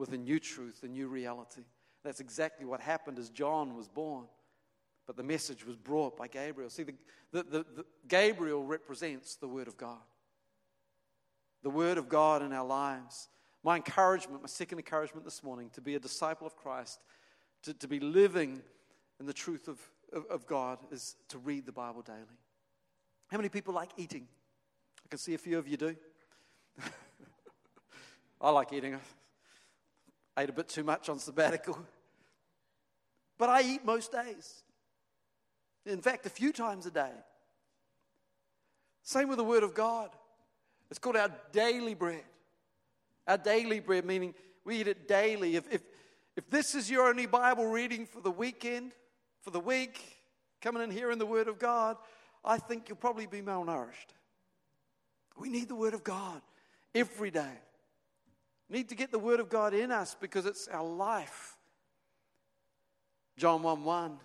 with 0.01 0.15
a 0.15 0.19
new 0.19 0.41
truth, 0.41 0.81
a 0.83 0.89
new 0.89 1.07
reality. 1.09 1.61
That's 2.03 2.21
exactly 2.21 2.65
what 2.65 2.81
happened 2.81 3.19
as 3.19 3.29
John 3.29 3.77
was 3.77 3.87
born. 3.87 4.25
But 5.07 5.17
the 5.17 5.23
message 5.23 5.67
was 5.67 5.77
brought 5.77 6.17
by 6.17 6.27
Gabriel. 6.27 6.71
See, 6.71 6.85
the, 6.85 6.95
the, 7.33 7.43
the, 7.43 7.67
the 7.77 7.85
Gabriel 8.09 8.65
represents 8.65 9.37
the 9.37 9.47
Word 9.47 9.69
of 9.69 9.77
God. 9.77 9.99
The 11.63 11.71
Word 11.71 11.99
of 11.99 12.09
God 12.09 12.43
in 12.43 12.53
our 12.55 12.65
lives. 12.65 13.29
My 13.63 13.77
encouragement, 13.77 14.41
my 14.41 14.49
second 14.49 14.79
encouragement 14.79 15.27
this 15.27 15.43
morning, 15.43 15.69
to 15.75 15.83
be 15.83 15.97
a 15.97 16.01
disciple 16.01 16.47
of 16.47 16.57
Christ, 16.57 16.99
to, 17.65 17.75
to 17.75 17.87
be 17.87 18.01
living 18.01 18.63
in 19.21 19.27
the 19.27 19.35
truth 19.35 19.69
of, 19.69 19.79
of, 20.15 20.25
of 20.31 20.47
God, 20.47 20.79
is 20.91 21.17
to 21.29 21.37
read 21.37 21.67
the 21.67 21.73
Bible 21.73 22.01
daily. 22.01 22.39
How 23.29 23.37
many 23.37 23.51
people 23.51 23.75
like 23.75 23.91
eating? 23.99 24.27
I 25.05 25.09
can 25.11 25.19
see 25.19 25.35
a 25.35 25.39
few 25.39 25.59
of 25.59 25.69
you 25.69 25.77
do. 25.77 25.95
I 28.41 28.49
like 28.49 28.73
eating. 28.73 28.99
I 30.37 30.43
ate 30.43 30.51
a 30.51 30.53
bit 30.53 30.69
too 30.69 30.85
much 30.85 31.09
on 31.09 31.19
sabbatical. 31.19 31.79
But 33.38 33.49
I 33.49 33.62
eat 33.62 33.87
most 33.87 34.12
days. 34.12 34.64
In 35.87 36.03
fact, 36.03 36.27
a 36.27 36.29
few 36.29 36.53
times 36.53 36.85
a 36.85 36.90
day. 36.90 37.12
Same 39.03 39.29
with 39.29 39.38
the 39.38 39.45
Word 39.45 39.62
of 39.62 39.73
God. 39.73 40.11
It's 40.90 40.99
called 40.99 41.16
our 41.16 41.31
daily 41.51 41.95
bread. 41.95 42.25
Our 43.27 43.38
daily 43.38 43.81
bread, 43.81 44.05
meaning 44.05 44.35
we 44.64 44.81
eat 44.81 44.88
it 44.88 45.09
daily. 45.09 45.57
If, 45.57 45.73
if, 45.73 45.81
if 46.37 46.51
this 46.51 46.75
is 46.75 46.90
your 46.90 47.09
only 47.09 47.25
Bible 47.25 47.66
reading 47.66 48.05
for 48.05 48.21
the 48.21 48.31
weekend, 48.31 48.93
for 49.40 49.51
the 49.51 49.59
week, 49.59 49.99
coming 50.61 50.83
in 50.83 50.90
here 50.90 51.11
in 51.11 51.19
the 51.19 51.25
Word 51.25 51.49
of 51.49 51.59
God, 51.59 51.97
I 52.45 52.59
think 52.59 52.88
you'll 52.88 52.97
probably 52.97 53.27
be 53.27 53.40
malnourished. 53.40 54.12
We 55.38 55.49
need 55.49 55.69
the 55.69 55.75
Word 55.75 55.95
of 55.95 56.05
God 56.05 56.43
every 56.95 57.31
day. 57.31 57.59
Need 58.70 58.88
to 58.90 58.94
get 58.94 59.11
the 59.11 59.18
Word 59.18 59.40
of 59.40 59.48
God 59.48 59.74
in 59.74 59.90
us 59.90 60.16
because 60.18 60.46
it's 60.46 60.68
our 60.68 60.87
life. 60.87 61.56
John 63.37 63.62
1 63.62 63.83
1 63.83 64.18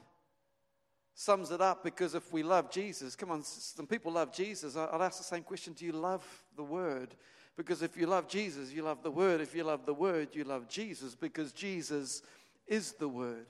sums 1.16 1.50
it 1.50 1.62
up 1.62 1.84
because 1.84 2.14
if 2.14 2.32
we 2.32 2.44
love 2.44 2.70
Jesus, 2.70 3.16
come 3.16 3.32
on, 3.32 3.44
some 3.44 3.88
people 3.88 4.12
love 4.12 4.32
Jesus. 4.32 4.78
I'd 4.78 5.02
ask 5.02 5.18
the 5.18 5.24
same 5.24 5.42
question 5.42 5.74
Do 5.74 5.84
you 5.84 5.94
love 5.94 6.24
the 6.56 6.64
Word? 6.64 7.16
Because 7.58 7.82
if 7.82 7.98
you 7.98 8.06
love 8.06 8.28
Jesus, 8.28 8.72
you 8.72 8.84
love 8.84 9.02
the 9.02 9.10
Word. 9.10 9.42
If 9.42 9.56
you 9.56 9.64
love 9.64 9.86
the 9.86 9.94
Word, 9.94 10.30
you 10.34 10.44
love 10.44 10.68
Jesus 10.68 11.16
because 11.16 11.52
Jesus 11.52 12.22
is 12.68 12.92
the 12.94 13.08
Word. 13.08 13.48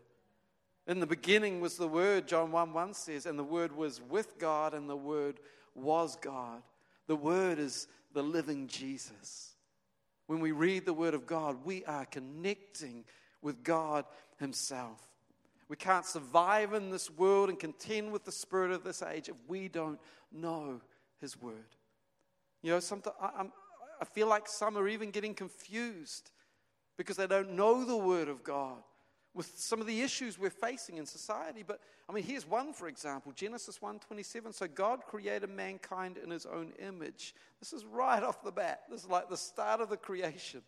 In 0.87 0.99
the 0.99 1.07
beginning 1.07 1.59
was 1.59 1.75
the 1.75 1.87
Word, 1.87 2.27
John 2.27 2.51
1 2.51 2.71
1 2.71 2.93
says, 2.93 3.25
and 3.25 3.37
the 3.37 3.43
Word 3.43 3.75
was 3.75 3.99
with 4.01 4.37
God, 4.37 4.73
and 4.73 4.89
the 4.89 4.95
Word 4.95 5.39
was 5.73 6.15
God. 6.15 6.61
The 7.07 7.15
Word 7.15 7.59
is 7.59 7.87
the 8.13 8.23
living 8.23 8.67
Jesus. 8.67 9.54
When 10.27 10.39
we 10.39 10.51
read 10.51 10.85
the 10.85 10.93
Word 10.93 11.13
of 11.13 11.27
God, 11.27 11.63
we 11.63 11.85
are 11.85 12.05
connecting 12.05 13.05
with 13.41 13.63
God 13.63 14.05
Himself. 14.39 14.99
We 15.67 15.75
can't 15.75 16.05
survive 16.05 16.73
in 16.73 16.91
this 16.91 17.09
world 17.09 17.49
and 17.49 17.59
contend 17.59 18.11
with 18.11 18.25
the 18.25 18.31
spirit 18.31 18.71
of 18.71 18.83
this 18.83 19.01
age 19.01 19.29
if 19.29 19.35
we 19.47 19.67
don't 19.67 19.99
know 20.31 20.81
His 21.21 21.39
Word. 21.39 21.75
You 22.61 22.71
know, 22.71 22.79
sometimes 22.79 23.15
I, 23.21 23.45
I 24.01 24.05
feel 24.05 24.27
like 24.27 24.47
some 24.47 24.77
are 24.77 24.87
even 24.87 25.11
getting 25.11 25.33
confused 25.33 26.31
because 26.97 27.17
they 27.17 27.27
don't 27.27 27.51
know 27.51 27.83
the 27.83 27.97
Word 27.97 28.27
of 28.27 28.43
God 28.43 28.81
with 29.35 29.51
some 29.57 29.81
of 29.81 29.85
the 29.85 30.01
issues 30.01 30.39
we're 30.39 30.49
facing 30.49 30.97
in 30.97 31.05
society. 31.05 31.63
But 31.67 31.81
I 32.09 32.13
mean, 32.13 32.23
here's 32.23 32.47
one, 32.47 32.73
for 32.73 32.87
example 32.87 33.33
Genesis 33.33 33.79
1:27. 33.79 34.53
So 34.53 34.67
God 34.67 35.05
created 35.05 35.49
mankind 35.49 36.17
in 36.17 36.31
His 36.31 36.45
own 36.45 36.73
image. 36.79 37.35
This 37.59 37.73
is 37.73 37.85
right 37.85 38.23
off 38.23 38.41
the 38.43 38.51
bat. 38.51 38.83
This 38.89 39.03
is 39.03 39.09
like 39.09 39.29
the 39.29 39.37
start 39.37 39.81
of 39.81 39.89
the 39.89 39.97
creation. 39.97 40.63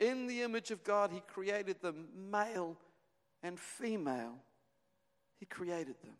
In 0.00 0.28
the 0.28 0.42
image 0.42 0.70
of 0.70 0.84
God, 0.84 1.10
He 1.10 1.20
created 1.20 1.80
them 1.80 2.08
male 2.30 2.76
and 3.42 3.58
female. 3.58 4.36
He 5.40 5.46
created 5.46 5.96
them. 6.02 6.16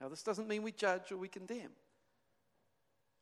Now, 0.00 0.08
this 0.08 0.22
doesn't 0.22 0.48
mean 0.48 0.62
we 0.62 0.72
judge 0.72 1.12
or 1.12 1.16
we 1.16 1.28
condemn. 1.28 1.70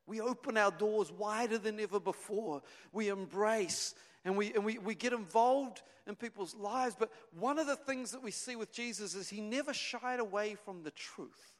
We 0.06 0.20
open 0.20 0.56
our 0.56 0.70
doors 0.70 1.12
wider 1.12 1.58
than 1.58 1.78
ever 1.78 2.00
before. 2.00 2.62
We 2.92 3.08
embrace 3.08 3.94
and 4.24 4.36
we, 4.36 4.52
and 4.54 4.64
we, 4.64 4.78
we 4.78 4.94
get 4.94 5.12
involved 5.12 5.82
in 6.06 6.14
people's 6.14 6.54
lives. 6.54 6.96
But 6.98 7.10
one 7.38 7.58
of 7.58 7.66
the 7.66 7.76
things 7.76 8.10
that 8.12 8.22
we 8.22 8.30
see 8.30 8.56
with 8.56 8.72
Jesus 8.72 9.14
is 9.14 9.28
he 9.28 9.40
never 9.40 9.72
shied 9.72 10.20
away 10.20 10.54
from 10.54 10.82
the 10.82 10.90
truth. 10.90 11.52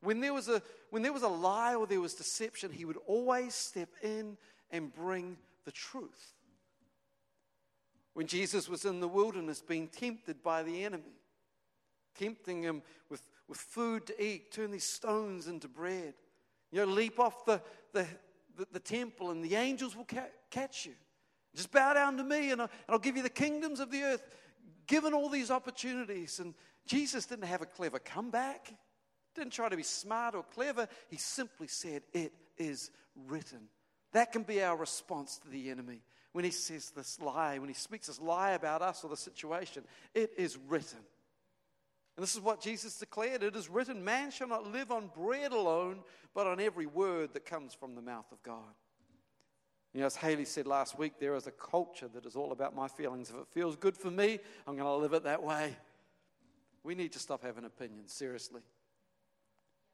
When 0.00 0.20
there 0.20 0.34
was 0.34 0.48
a, 0.48 0.62
when 0.90 1.02
there 1.02 1.12
was 1.12 1.22
a 1.22 1.28
lie 1.28 1.74
or 1.74 1.86
there 1.86 2.00
was 2.00 2.14
deception, 2.14 2.72
he 2.72 2.84
would 2.84 2.98
always 3.06 3.54
step 3.54 3.88
in 4.02 4.36
and 4.70 4.94
bring 4.94 5.36
the 5.64 5.72
truth 5.72 6.34
when 8.14 8.26
Jesus 8.28 8.68
was 8.68 8.84
in 8.84 9.00
the 9.00 9.08
wilderness 9.08 9.60
being 9.60 9.88
tempted 9.88 10.42
by 10.42 10.62
the 10.62 10.84
enemy, 10.84 11.18
tempting 12.16 12.62
him 12.62 12.80
with, 13.10 13.28
with 13.48 13.58
food 13.58 14.06
to 14.06 14.24
eat, 14.24 14.52
turn 14.52 14.70
these 14.70 14.84
stones 14.84 15.48
into 15.48 15.68
bread. 15.68 16.14
You 16.70 16.86
know, 16.86 16.92
leap 16.92 17.20
off 17.20 17.44
the, 17.44 17.60
the, 17.92 18.06
the, 18.56 18.66
the 18.72 18.80
temple 18.80 19.30
and 19.30 19.44
the 19.44 19.56
angels 19.56 19.96
will 19.96 20.04
ca- 20.04 20.30
catch 20.50 20.86
you. 20.86 20.94
Just 21.54 21.70
bow 21.70 21.94
down 21.94 22.16
to 22.16 22.24
me 22.24 22.50
and 22.50 22.62
I'll, 22.62 22.70
and 22.86 22.94
I'll 22.94 22.98
give 22.98 23.16
you 23.16 23.22
the 23.22 23.30
kingdoms 23.30 23.80
of 23.80 23.90
the 23.90 24.02
earth. 24.02 24.24
Given 24.86 25.14
all 25.14 25.28
these 25.28 25.50
opportunities. 25.50 26.40
And 26.40 26.54
Jesus 26.86 27.26
didn't 27.26 27.46
have 27.46 27.62
a 27.62 27.66
clever 27.66 27.98
comeback, 27.98 28.72
didn't 29.34 29.52
try 29.52 29.68
to 29.68 29.76
be 29.76 29.82
smart 29.82 30.34
or 30.34 30.42
clever. 30.42 30.88
He 31.08 31.16
simply 31.16 31.68
said, 31.68 32.02
It 32.12 32.32
is 32.58 32.90
written. 33.26 33.68
That 34.12 34.32
can 34.32 34.42
be 34.42 34.62
our 34.62 34.76
response 34.76 35.38
to 35.38 35.48
the 35.48 35.70
enemy 35.70 36.02
when 36.32 36.44
he 36.44 36.50
says 36.50 36.90
this 36.90 37.20
lie, 37.20 37.58
when 37.58 37.68
he 37.68 37.74
speaks 37.74 38.08
this 38.08 38.20
lie 38.20 38.50
about 38.50 38.82
us 38.82 39.04
or 39.04 39.10
the 39.10 39.16
situation. 39.16 39.84
It 40.14 40.32
is 40.36 40.58
written. 40.68 40.98
And 42.16 42.22
this 42.22 42.34
is 42.34 42.40
what 42.40 42.60
Jesus 42.60 42.98
declared 42.98 43.42
it 43.42 43.56
is 43.56 43.68
written 43.68 44.04
man 44.04 44.30
shall 44.30 44.48
not 44.48 44.70
live 44.70 44.92
on 44.92 45.10
bread 45.16 45.52
alone, 45.52 46.02
but 46.34 46.46
on 46.46 46.60
every 46.60 46.86
word 46.86 47.32
that 47.34 47.44
comes 47.44 47.74
from 47.74 47.94
the 47.94 48.02
mouth 48.02 48.30
of 48.30 48.42
God. 48.42 48.74
You 49.94 50.00
know, 50.00 50.06
as 50.06 50.16
Haley 50.16 50.44
said 50.44 50.66
last 50.66 50.98
week, 50.98 51.20
there 51.20 51.36
is 51.36 51.46
a 51.46 51.52
culture 51.52 52.08
that 52.12 52.26
is 52.26 52.34
all 52.34 52.50
about 52.50 52.74
my 52.74 52.88
feelings. 52.88 53.30
If 53.30 53.36
it 53.36 53.46
feels 53.52 53.76
good 53.76 53.96
for 53.96 54.10
me, 54.10 54.40
I'm 54.66 54.76
going 54.76 54.88
to 54.88 54.96
live 54.96 55.12
it 55.12 55.22
that 55.22 55.40
way. 55.40 55.76
We 56.82 56.96
need 56.96 57.12
to 57.12 57.20
stop 57.20 57.44
having 57.44 57.64
opinions, 57.64 58.12
seriously. 58.12 58.60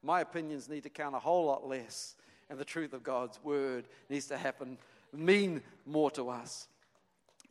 My 0.01 0.21
opinions 0.21 0.67
need 0.67 0.81
to 0.83 0.89
count 0.89 1.13
a 1.13 1.19
whole 1.19 1.45
lot 1.45 1.67
less, 1.67 2.15
and 2.49 2.57
the 2.57 2.65
truth 2.65 2.93
of 2.93 3.03
God's 3.03 3.39
word 3.43 3.87
needs 4.09 4.25
to 4.27 4.37
happen 4.37 4.79
mean 5.13 5.61
more 5.85 6.09
to 6.11 6.29
us. 6.29 6.67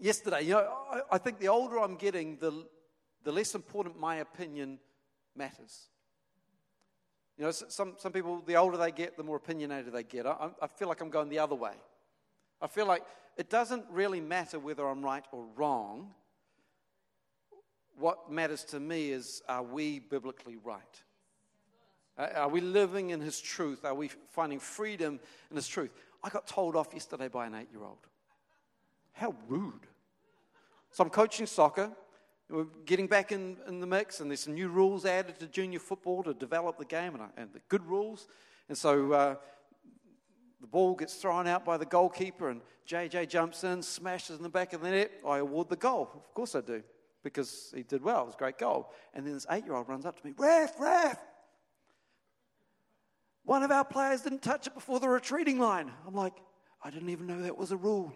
Yesterday, 0.00 0.42
you 0.42 0.54
know, 0.54 0.72
I, 0.90 1.00
I 1.12 1.18
think 1.18 1.38
the 1.38 1.48
older 1.48 1.78
I'm 1.78 1.94
getting, 1.94 2.36
the, 2.38 2.66
the 3.22 3.30
less 3.30 3.54
important 3.54 4.00
my 4.00 4.16
opinion 4.16 4.80
matters. 5.36 5.86
You 7.38 7.44
know, 7.44 7.52
some, 7.52 7.94
some 7.96 8.10
people, 8.10 8.42
the 8.44 8.56
older 8.56 8.76
they 8.76 8.90
get, 8.90 9.16
the 9.16 9.22
more 9.22 9.36
opinionated 9.36 9.92
they 9.92 10.02
get. 10.02 10.26
I, 10.26 10.50
I 10.60 10.66
feel 10.66 10.88
like 10.88 11.00
I'm 11.00 11.10
going 11.10 11.28
the 11.28 11.38
other 11.38 11.54
way. 11.54 11.74
I 12.60 12.66
feel 12.66 12.86
like 12.86 13.04
it 13.36 13.48
doesn't 13.48 13.84
really 13.90 14.20
matter 14.20 14.58
whether 14.58 14.86
I'm 14.86 15.02
right 15.02 15.24
or 15.32 15.44
wrong. 15.56 16.10
What 17.98 18.30
matters 18.30 18.64
to 18.64 18.80
me 18.80 19.10
is 19.10 19.42
are 19.48 19.62
we 19.62 19.98
biblically 19.98 20.56
right? 20.56 21.02
Are 22.18 22.48
we 22.48 22.60
living 22.60 23.10
in 23.10 23.20
His 23.20 23.40
truth? 23.40 23.84
Are 23.84 23.94
we 23.94 24.10
finding 24.30 24.58
freedom 24.58 25.20
in 25.50 25.56
His 25.56 25.68
truth? 25.68 25.90
I 26.22 26.28
got 26.28 26.46
told 26.46 26.76
off 26.76 26.88
yesterday 26.92 27.28
by 27.28 27.46
an 27.46 27.54
eight 27.54 27.68
year 27.72 27.82
old. 27.82 28.06
How 29.12 29.34
rude. 29.48 29.86
So 30.90 31.04
I'm 31.04 31.10
coaching 31.10 31.46
soccer. 31.46 31.90
We're 32.50 32.66
getting 32.84 33.06
back 33.06 33.32
in, 33.32 33.56
in 33.68 33.80
the 33.80 33.86
mix, 33.86 34.20
and 34.20 34.30
there's 34.30 34.40
some 34.40 34.54
new 34.54 34.68
rules 34.68 35.06
added 35.06 35.38
to 35.38 35.46
junior 35.46 35.78
football 35.78 36.22
to 36.24 36.34
develop 36.34 36.78
the 36.78 36.84
game, 36.84 37.14
and, 37.14 37.24
and 37.36 37.52
the 37.52 37.60
good 37.68 37.86
rules. 37.86 38.26
And 38.68 38.76
so 38.76 39.12
uh, 39.12 39.34
the 40.60 40.66
ball 40.66 40.94
gets 40.94 41.14
thrown 41.14 41.46
out 41.46 41.64
by 41.64 41.76
the 41.76 41.86
goalkeeper, 41.86 42.50
and 42.50 42.60
JJ 42.86 43.28
jumps 43.28 43.64
in, 43.64 43.82
smashes 43.82 44.36
in 44.36 44.42
the 44.42 44.48
back 44.48 44.72
of 44.72 44.82
the 44.82 44.90
net. 44.90 45.10
I 45.26 45.38
award 45.38 45.68
the 45.68 45.76
goal. 45.76 46.10
Of 46.14 46.34
course 46.34 46.54
I 46.54 46.60
do. 46.60 46.82
because 47.22 47.72
he 47.74 47.82
did 47.82 48.02
well. 48.02 48.22
It 48.22 48.26
was 48.26 48.34
a 48.34 48.38
great 48.38 48.58
goal. 48.58 48.92
And 49.14 49.26
then 49.26 49.34
this 49.34 49.46
eight 49.50 49.64
year 49.64 49.74
old 49.74 49.88
runs 49.88 50.06
up 50.06 50.20
to 50.20 50.26
me, 50.26 50.32
Ref, 50.36 50.78
ref, 50.78 51.18
one 53.44 53.62
of 53.62 53.70
our 53.70 53.84
players 53.84 54.22
didn't 54.22 54.42
touch 54.42 54.66
it 54.66 54.74
before 54.74 55.00
the 55.00 55.08
retreating 55.08 55.58
line. 55.58 55.90
I'm 56.06 56.14
like, 56.14 56.34
I 56.82 56.90
didn't 56.90 57.10
even 57.10 57.26
know 57.26 57.42
that 57.42 57.56
was 57.56 57.72
a 57.72 57.76
rule. 57.76 58.12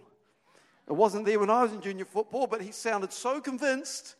It 0.86 0.92
wasn't 0.92 1.24
there 1.24 1.38
when 1.38 1.50
I 1.50 1.62
was 1.62 1.72
in 1.72 1.80
junior 1.80 2.04
football, 2.04 2.46
but 2.46 2.60
he 2.60 2.70
sounded 2.70 3.12
so 3.12 3.40
convinced. 3.40 4.16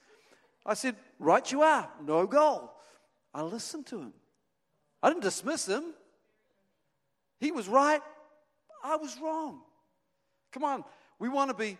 I 0.64 0.74
said, 0.74 0.96
Right, 1.18 1.50
you 1.52 1.62
are. 1.62 1.88
No 2.04 2.26
goal. 2.26 2.72
I 3.34 3.42
listened 3.42 3.86
to 3.86 4.00
him. 4.00 4.12
I 5.02 5.08
didn't 5.10 5.22
dismiss 5.22 5.68
him. 5.68 5.94
He 7.38 7.52
was 7.52 7.68
right. 7.68 8.00
I 8.84 8.96
was 8.96 9.18
wrong. 9.20 9.60
Come 10.52 10.62
on. 10.62 10.84
We 11.18 11.28
want 11.28 11.50
to 11.50 11.56
be 11.56 11.78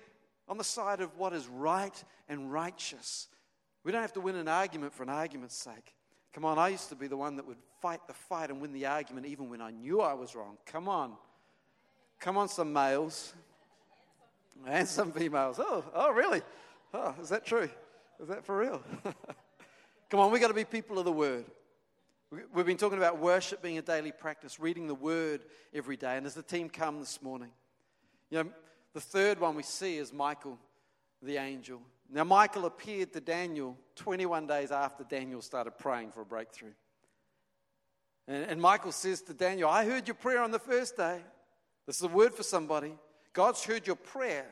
on 0.49 0.59
the 0.59 0.65
side 0.65 1.01
of 1.01 1.17
what 1.17 1.33
is 1.33 1.47
right 1.47 2.05
and 2.29 2.51
righteous. 2.51 3.29
We 3.85 3.93
don't 3.93 4.01
have 4.01 4.15
to 4.15 4.21
win 4.21 4.37
an 4.37 4.49
argument 4.49 4.95
for 4.95 5.03
an 5.03 5.11
argument's 5.11 5.57
sake. 5.57 5.95
Come 6.33 6.45
on, 6.45 6.59
I 6.59 6.69
used 6.69 6.89
to 6.89 6.97
be 6.97 7.07
the 7.07 7.17
one 7.17 7.37
that 7.37 7.47
would 7.47 7.59
fight 7.81 8.01
the 8.09 8.15
fight 8.15 8.51
and 8.51 8.61
win 8.61 8.73
the 8.73 8.87
argument 8.87 9.27
even 9.27 9.49
when 9.49 9.61
I 9.61 9.71
knew 9.71 10.01
I 10.01 10.15
was 10.15 10.35
wrong. 10.35 10.57
Come 10.67 10.89
on. 10.89 11.13
Come 12.19 12.37
on, 12.37 12.49
some 12.49 12.73
males. 12.73 13.35
And 14.67 14.89
some 14.89 15.13
females. 15.13 15.61
Oh, 15.61 15.85
oh, 15.95 16.13
really? 16.13 16.41
Oh, 16.93 17.15
is 17.21 17.29
that 17.29 17.45
true? 17.45 17.69
Is 18.21 18.29
that 18.29 18.45
for 18.45 18.59
real? 18.59 18.83
Come 20.11 20.21
on, 20.21 20.33
we've 20.33 20.41
got 20.41 20.49
to 20.49 20.55
be 20.55 20.65
people 20.65 20.99
of 20.99 21.05
the 21.05 21.13
word. 21.13 21.45
We've 22.53 22.67
been 22.67 22.77
talking 22.77 22.99
about 22.99 23.19
worship 23.19 23.63
being 23.63 23.79
a 23.79 23.83
daily 23.83 24.13
practice, 24.13 24.59
reading 24.59 24.87
the 24.87 24.95
word 24.95 25.45
every 25.73 25.97
day. 25.97 26.17
And 26.17 26.27
as 26.27 26.35
the 26.35 26.43
team 26.43 26.69
come 26.69 26.99
this 26.99 27.23
morning, 27.23 27.51
you 28.31 28.43
know, 28.43 28.51
the 28.93 29.01
third 29.01 29.39
one 29.39 29.55
we 29.55 29.63
see 29.63 29.99
is 29.99 30.13
Michael, 30.13 30.59
the 31.23 31.37
angel. 31.37 31.81
Now, 32.11 32.25
Michael 32.25 32.67
appeared 32.67 33.13
to 33.13 33.21
Daniel 33.21 33.77
21 33.97 34.47
days 34.47 34.71
after 34.71 35.05
Daniel 35.05 35.43
started 35.43 35.79
praying 35.79 36.13
for 36.13 36.23
a 36.23 36.25
breakthrough. 36.25 36.73
And, 38.27 38.45
and 38.45 38.61
Michael 38.61 38.93
says 38.93 39.21
to 39.23 39.35
Daniel, 39.35 39.69
I 39.69 39.85
heard 39.85 40.09
your 40.09 40.15
prayer 40.15 40.43
on 40.43 40.51
the 40.51 40.59
first 40.59 40.97
day. 40.97 41.21
This 41.87 41.97
is 41.97 42.03
a 42.03 42.09
word 42.09 42.35
for 42.35 42.43
somebody. 42.43 42.95
God's 43.33 43.65
heard 43.65 43.87
your 43.87 43.97
prayer. 43.97 44.47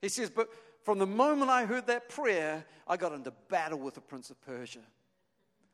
He 0.00 0.08
says, 0.08 0.30
But 0.30 0.48
from 0.82 0.98
the 0.98 1.06
moment 1.06 1.50
I 1.50 1.64
heard 1.66 1.86
that 1.86 2.08
prayer, 2.08 2.64
I 2.88 2.96
got 2.96 3.12
into 3.12 3.32
battle 3.48 3.78
with 3.78 3.94
the 3.94 4.00
prince 4.00 4.30
of 4.30 4.40
Persia. 4.42 4.80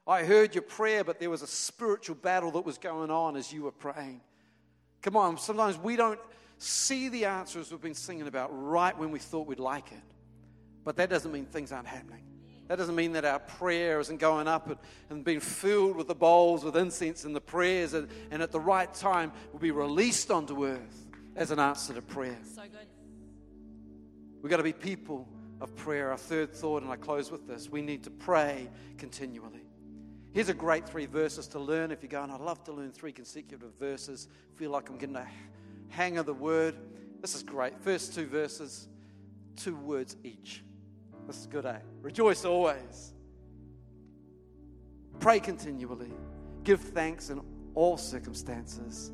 I 0.08 0.24
heard 0.24 0.54
your 0.54 0.62
prayer, 0.62 1.04
but 1.04 1.20
there 1.20 1.28
was 1.28 1.42
a 1.42 1.46
spiritual 1.46 2.16
battle 2.16 2.50
that 2.52 2.64
was 2.64 2.78
going 2.78 3.10
on 3.10 3.36
as 3.36 3.52
you 3.52 3.64
were 3.64 3.72
praying. 3.72 4.22
Come 5.02 5.16
on, 5.16 5.36
sometimes 5.36 5.76
we 5.78 5.96
don't 5.96 6.18
see 6.56 7.08
the 7.08 7.26
answers 7.26 7.70
we've 7.70 7.80
been 7.80 7.94
singing 7.94 8.26
about 8.26 8.48
right 8.50 8.96
when 8.96 9.10
we 9.10 9.18
thought 9.18 9.46
we'd 9.46 9.58
like 9.58 9.92
it. 9.92 10.02
But 10.82 10.96
that 10.96 11.10
doesn't 11.10 11.30
mean 11.30 11.44
things 11.44 11.72
aren't 11.72 11.86
happening. 11.86 12.24
That 12.68 12.76
doesn't 12.76 12.94
mean 12.94 13.12
that 13.12 13.24
our 13.24 13.38
prayer 13.38 14.00
isn't 14.00 14.18
going 14.18 14.48
up 14.48 14.66
and, 14.66 14.76
and 15.10 15.24
being 15.24 15.40
filled 15.40 15.96
with 15.96 16.08
the 16.08 16.14
bowls 16.14 16.64
with 16.64 16.76
incense 16.76 17.24
and 17.24 17.36
the 17.36 17.40
prayers, 17.40 17.92
and, 17.92 18.08
and 18.30 18.42
at 18.42 18.50
the 18.50 18.60
right 18.60 18.92
time 18.94 19.30
will 19.52 19.60
be 19.60 19.70
released 19.70 20.30
onto 20.30 20.66
earth 20.66 21.06
as 21.36 21.50
an 21.50 21.58
answer 21.58 21.92
to 21.92 22.02
prayer. 22.02 22.38
So 22.54 22.62
good. 22.62 22.86
We've 24.42 24.50
got 24.50 24.58
to 24.58 24.62
be 24.62 24.72
people 24.72 25.28
of 25.60 25.74
prayer. 25.76 26.10
Our 26.10 26.18
third 26.18 26.54
thought, 26.54 26.82
and 26.82 26.90
I 26.90 26.96
close 26.96 27.30
with 27.30 27.46
this 27.46 27.68
we 27.68 27.82
need 27.82 28.04
to 28.04 28.10
pray 28.10 28.68
continually. 28.96 29.67
Here's 30.32 30.48
a 30.48 30.54
great 30.54 30.88
three 30.88 31.06
verses 31.06 31.48
to 31.48 31.58
learn. 31.58 31.90
If 31.90 32.02
you're 32.02 32.10
going, 32.10 32.30
I'd 32.30 32.40
love 32.40 32.62
to 32.64 32.72
learn 32.72 32.92
three 32.92 33.12
consecutive 33.12 33.72
verses, 33.78 34.28
feel 34.56 34.70
like 34.70 34.88
I'm 34.88 34.98
getting 34.98 35.16
a 35.16 35.26
hang 35.88 36.18
of 36.18 36.26
the 36.26 36.34
word. 36.34 36.76
This 37.20 37.34
is 37.34 37.42
great. 37.42 37.78
First 37.80 38.14
two 38.14 38.26
verses, 38.26 38.88
two 39.56 39.74
words 39.76 40.16
each. 40.22 40.62
This 41.26 41.40
is 41.40 41.46
good, 41.46 41.66
eh? 41.66 41.78
Rejoice 42.02 42.44
always. 42.44 43.14
Pray 45.18 45.40
continually. 45.40 46.12
Give 46.62 46.80
thanks 46.80 47.30
in 47.30 47.40
all 47.74 47.96
circumstances. 47.96 49.10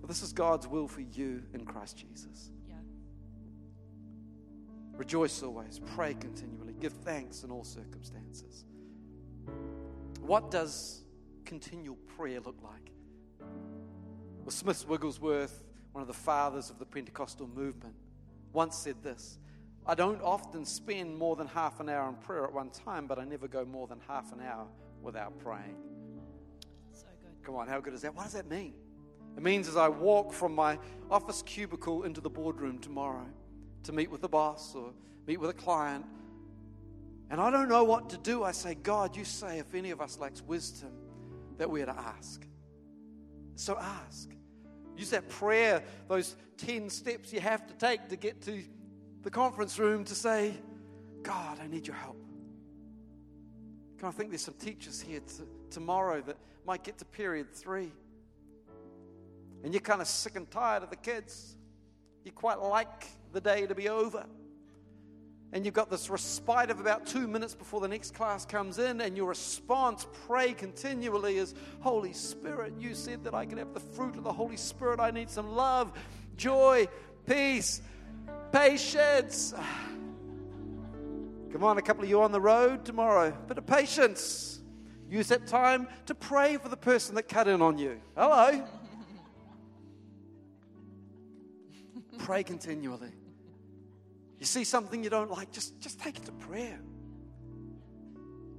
For 0.00 0.06
this 0.06 0.22
is 0.22 0.32
God's 0.32 0.68
will 0.68 0.88
for 0.88 1.00
you 1.00 1.42
in 1.52 1.64
Christ 1.64 1.96
Jesus. 1.96 2.50
Yeah. 2.68 2.76
Rejoice 4.92 5.42
always. 5.42 5.80
Pray 5.94 6.14
continually. 6.14 6.74
Give 6.78 6.92
thanks 6.92 7.42
in 7.42 7.50
all 7.50 7.64
circumstances. 7.64 8.64
What 10.30 10.48
does 10.52 11.00
continual 11.44 11.96
prayer 12.16 12.38
look 12.38 12.62
like? 12.62 12.92
Well, 13.40 14.52
Smith 14.52 14.86
Wigglesworth, 14.86 15.64
one 15.90 16.02
of 16.02 16.06
the 16.06 16.14
fathers 16.14 16.70
of 16.70 16.78
the 16.78 16.84
Pentecostal 16.84 17.48
movement, 17.48 17.96
once 18.52 18.76
said 18.76 19.02
this 19.02 19.40
I 19.84 19.96
don't 19.96 20.22
often 20.22 20.64
spend 20.64 21.18
more 21.18 21.34
than 21.34 21.48
half 21.48 21.80
an 21.80 21.88
hour 21.88 22.08
in 22.08 22.14
prayer 22.14 22.44
at 22.44 22.52
one 22.52 22.70
time, 22.70 23.08
but 23.08 23.18
I 23.18 23.24
never 23.24 23.48
go 23.48 23.64
more 23.64 23.88
than 23.88 23.98
half 24.06 24.32
an 24.32 24.38
hour 24.40 24.68
without 25.02 25.36
praying. 25.40 25.74
So 26.92 27.06
good. 27.24 27.44
Come 27.44 27.56
on, 27.56 27.66
how 27.66 27.80
good 27.80 27.94
is 27.94 28.02
that? 28.02 28.14
What 28.14 28.22
does 28.22 28.34
that 28.34 28.48
mean? 28.48 28.74
It 29.36 29.42
means 29.42 29.66
as 29.66 29.76
I 29.76 29.88
walk 29.88 30.32
from 30.32 30.54
my 30.54 30.78
office 31.10 31.42
cubicle 31.42 32.04
into 32.04 32.20
the 32.20 32.30
boardroom 32.30 32.78
tomorrow 32.78 33.26
to 33.82 33.92
meet 33.92 34.08
with 34.08 34.20
the 34.20 34.28
boss 34.28 34.76
or 34.76 34.92
meet 35.26 35.40
with 35.40 35.50
a 35.50 35.54
client, 35.54 36.06
and 37.30 37.40
I 37.40 37.50
don't 37.50 37.68
know 37.68 37.84
what 37.84 38.10
to 38.10 38.18
do, 38.18 38.42
I 38.42 38.52
say, 38.52 38.74
God, 38.74 39.16
you 39.16 39.24
say 39.24 39.58
if 39.58 39.74
any 39.74 39.90
of 39.90 40.00
us 40.00 40.18
lacks 40.18 40.42
wisdom, 40.42 40.90
that 41.58 41.70
we're 41.70 41.86
to 41.86 41.98
ask. 41.98 42.44
So 43.54 43.78
ask. 43.78 44.30
Use 44.96 45.10
that 45.10 45.28
prayer, 45.28 45.82
those 46.08 46.36
10 46.58 46.90
steps 46.90 47.32
you 47.32 47.40
have 47.40 47.66
to 47.66 47.74
take 47.74 48.08
to 48.08 48.16
get 48.16 48.42
to 48.42 48.62
the 49.22 49.30
conference 49.30 49.78
room 49.78 50.04
to 50.04 50.14
say, 50.14 50.54
God, 51.22 51.58
I 51.62 51.66
need 51.66 51.86
your 51.86 51.96
help. 51.96 52.16
Can 53.98 54.08
I 54.08 54.10
think 54.10 54.30
there's 54.30 54.42
some 54.42 54.54
teachers 54.54 55.00
here 55.00 55.20
tomorrow 55.70 56.22
that 56.22 56.36
might 56.66 56.82
get 56.82 56.98
to 56.98 57.04
period 57.04 57.54
three. 57.54 57.92
And 59.62 59.72
you're 59.74 59.80
kind 59.80 60.00
of 60.00 60.06
sick 60.06 60.36
and 60.36 60.50
tired 60.50 60.82
of 60.82 60.90
the 60.90 60.96
kids. 60.96 61.56
You 62.24 62.32
quite 62.32 62.58
like 62.60 63.06
the 63.32 63.40
day 63.40 63.66
to 63.66 63.74
be 63.74 63.88
over. 63.88 64.24
And 65.52 65.64
you've 65.64 65.74
got 65.74 65.90
this 65.90 66.08
respite 66.08 66.70
of 66.70 66.78
about 66.78 67.06
two 67.06 67.26
minutes 67.26 67.54
before 67.54 67.80
the 67.80 67.88
next 67.88 68.14
class 68.14 68.44
comes 68.44 68.78
in, 68.78 69.00
and 69.00 69.16
your 69.16 69.26
response, 69.26 70.06
pray 70.26 70.52
continually, 70.52 71.38
is 71.38 71.54
Holy 71.80 72.12
Spirit, 72.12 72.74
you 72.78 72.94
said 72.94 73.24
that 73.24 73.34
I 73.34 73.46
can 73.46 73.58
have 73.58 73.74
the 73.74 73.80
fruit 73.80 74.16
of 74.16 74.22
the 74.22 74.32
Holy 74.32 74.56
Spirit. 74.56 75.00
I 75.00 75.10
need 75.10 75.28
some 75.28 75.56
love, 75.56 75.92
joy, 76.36 76.86
peace, 77.26 77.82
Patience. 78.52 79.54
Come 81.52 81.64
on, 81.64 81.78
a 81.78 81.82
couple 81.82 82.04
of 82.04 82.10
you 82.10 82.22
on 82.22 82.32
the 82.32 82.40
road 82.40 82.84
tomorrow. 82.84 83.36
Bit 83.48 83.58
of 83.58 83.66
patience. 83.66 84.60
Use 85.08 85.28
that 85.28 85.48
time 85.48 85.88
to 86.06 86.14
pray 86.14 86.56
for 86.56 86.68
the 86.68 86.76
person 86.76 87.16
that 87.16 87.24
cut 87.24 87.48
in 87.48 87.60
on 87.60 87.76
you. 87.76 88.00
Hello. 88.16 88.64
pray 92.18 92.44
continually. 92.44 93.10
You 94.40 94.46
see 94.46 94.64
something 94.64 95.04
you 95.04 95.10
don't 95.10 95.30
like, 95.30 95.52
just, 95.52 95.78
just 95.80 96.00
take 96.00 96.16
it 96.16 96.24
to 96.24 96.32
prayer. 96.32 96.80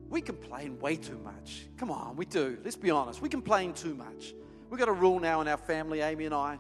We 0.10 0.22
complain 0.22 0.80
way 0.80 0.96
too 0.96 1.18
much. 1.18 1.66
Come 1.78 1.90
on, 1.90 2.16
we 2.16 2.26
do. 2.26 2.60
Let's 2.64 2.76
be 2.76 2.92
honest. 2.92 3.20
We 3.20 3.30
complain 3.30 3.74
too 3.74 3.96
much. 3.96 4.36
We've 4.70 4.80
got 4.80 4.90
a 4.90 4.94
rule 4.94 5.20
now 5.20 5.42
in 5.42 5.48
our 5.48 5.58
family, 5.58 6.02
Amy 6.02 6.26
and 6.26 6.36
I. 6.36 6.60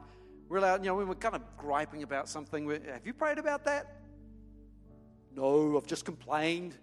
We're 0.49 0.57
allowed, 0.57 0.83
you 0.83 0.87
know, 0.87 0.95
when 0.95 1.07
we're 1.07 1.15
kind 1.15 1.35
of 1.35 1.41
griping 1.55 2.01
about 2.01 2.27
something, 2.27 2.67
have 2.69 3.05
you 3.05 3.13
prayed 3.13 3.37
about 3.37 3.63
that? 3.65 4.01
No, 5.35 5.77
I've 5.77 5.85
just 5.85 6.03
complained. 6.03 6.75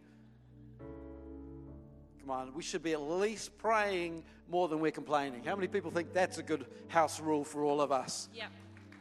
Come 2.21 2.31
on, 2.31 2.55
we 2.55 2.63
should 2.63 2.85
be 2.85 2.93
at 2.93 3.01
least 3.01 3.59
praying 3.59 4.23
more 4.49 4.69
than 4.69 4.79
we're 4.79 4.93
complaining. 4.93 5.43
How 5.43 5.57
many 5.57 5.67
people 5.67 5.91
think 5.91 6.13
that's 6.13 6.39
a 6.39 6.43
good 6.43 6.67
house 6.87 7.21
rule 7.21 7.43
for 7.43 7.65
all 7.65 7.81
of 7.81 7.91
us? 7.91 8.29
Yeah. 8.33 8.47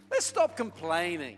Let's 0.10 0.26
stop 0.26 0.58
complaining. 0.58 1.38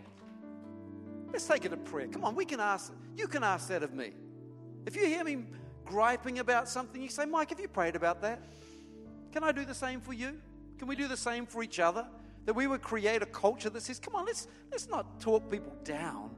Let's 1.32 1.46
take 1.46 1.64
it 1.64 1.70
to 1.70 1.76
prayer. 1.76 2.08
Come 2.08 2.24
on, 2.24 2.34
we 2.34 2.44
can 2.44 2.60
ask, 2.60 2.92
you 3.16 3.28
can 3.28 3.44
ask 3.44 3.68
that 3.68 3.82
of 3.82 3.94
me. 3.94 4.12
If 4.86 4.96
you 4.96 5.06
hear 5.06 5.24
me 5.24 5.44
griping 5.84 6.38
about 6.38 6.68
something, 6.68 7.00
you 7.00 7.08
say, 7.08 7.24
Mike, 7.24 7.50
have 7.50 7.60
you 7.60 7.68
prayed 7.68 7.96
about 7.96 8.20
that? 8.22 8.42
Can 9.32 9.44
I 9.44 9.52
do 9.52 9.64
the 9.64 9.74
same 9.74 10.00
for 10.00 10.12
you? 10.12 10.40
Can 10.78 10.88
we 10.88 10.96
do 10.96 11.06
the 11.08 11.16
same 11.16 11.46
for 11.46 11.62
each 11.62 11.78
other? 11.78 12.06
That 12.46 12.54
we 12.54 12.66
would 12.66 12.82
create 12.82 13.22
a 13.22 13.26
culture 13.26 13.70
that 13.70 13.82
says, 13.82 13.98
come 13.98 14.14
on, 14.14 14.24
let's, 14.26 14.48
let's 14.70 14.88
not 14.88 15.20
talk 15.20 15.50
people 15.50 15.76
down. 15.84 16.30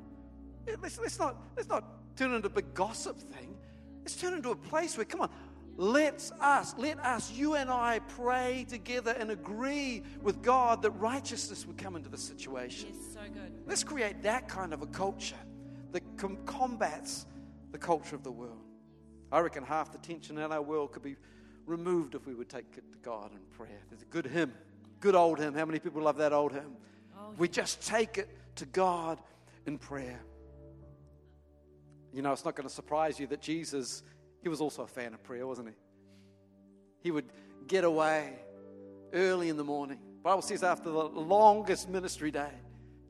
Let's, 0.80 0.98
let's, 0.98 1.18
not, 1.18 1.36
let's 1.56 1.68
not 1.68 1.84
turn 2.16 2.34
into 2.34 2.48
a 2.48 2.50
big 2.50 2.74
gossip 2.74 3.18
thing. 3.18 3.56
Let's 4.00 4.16
turn 4.16 4.34
into 4.34 4.50
a 4.50 4.56
place 4.56 4.96
where, 4.96 5.04
come 5.04 5.20
on, 5.22 5.30
let's 5.76 6.32
us, 6.40 6.74
let 6.78 6.98
us, 7.00 7.32
you 7.32 7.54
and 7.54 7.70
I, 7.70 8.00
pray 8.00 8.66
together 8.68 9.14
and 9.18 9.30
agree 9.30 10.02
with 10.22 10.42
God 10.42 10.82
that 10.82 10.90
righteousness 10.92 11.66
would 11.66 11.78
come 11.78 11.96
into 11.96 12.08
the 12.08 12.18
situation. 12.18 12.90
Yes, 12.92 13.14
so 13.14 13.20
good. 13.32 13.62
Let's 13.66 13.84
create 13.84 14.22
that 14.22 14.48
kind 14.48 14.72
of 14.72 14.82
a 14.82 14.86
culture 14.86 15.36
that 15.92 16.02
com- 16.16 16.38
combats 16.46 17.26
the 17.70 17.78
culture 17.78 18.16
of 18.16 18.22
the 18.22 18.32
world. 18.32 18.58
I 19.30 19.40
reckon 19.40 19.64
half 19.64 19.92
the 19.92 19.98
tension 19.98 20.38
in 20.38 20.52
our 20.52 20.62
world 20.62 20.92
could 20.92 21.02
be 21.02 21.16
removed 21.66 22.14
if 22.14 22.26
we 22.26 22.34
would 22.34 22.48
take 22.48 22.66
it 22.76 22.92
to 22.92 22.98
God 22.98 23.32
in 23.32 23.40
prayer. 23.56 23.80
There's 23.88 24.02
a 24.02 24.06
good 24.06 24.26
hymn 24.26 24.52
Good 25.02 25.16
old 25.16 25.40
hymn. 25.40 25.54
How 25.54 25.64
many 25.64 25.80
people 25.80 26.00
love 26.00 26.16
that 26.18 26.32
old 26.32 26.52
hymn? 26.52 26.76
Oh, 27.18 27.34
we 27.36 27.48
just 27.48 27.84
take 27.84 28.18
it 28.18 28.30
to 28.54 28.66
God 28.66 29.18
in 29.66 29.76
prayer. 29.76 30.20
You 32.12 32.22
know, 32.22 32.30
it's 32.32 32.44
not 32.44 32.54
going 32.54 32.68
to 32.68 32.72
surprise 32.72 33.18
you 33.18 33.26
that 33.26 33.40
Jesus, 33.40 34.04
he 34.42 34.48
was 34.48 34.60
also 34.60 34.82
a 34.82 34.86
fan 34.86 35.14
of 35.14 35.22
prayer, 35.22 35.46
wasn't 35.46 35.68
he? 35.68 35.74
He 37.00 37.10
would 37.10 37.26
get 37.66 37.84
away 37.84 38.34
early 39.12 39.48
in 39.48 39.56
the 39.56 39.64
morning. 39.64 39.98
Bible 40.22 40.42
says 40.42 40.62
after 40.62 40.90
the 40.90 41.04
longest 41.04 41.88
ministry 41.88 42.30
day, 42.30 42.52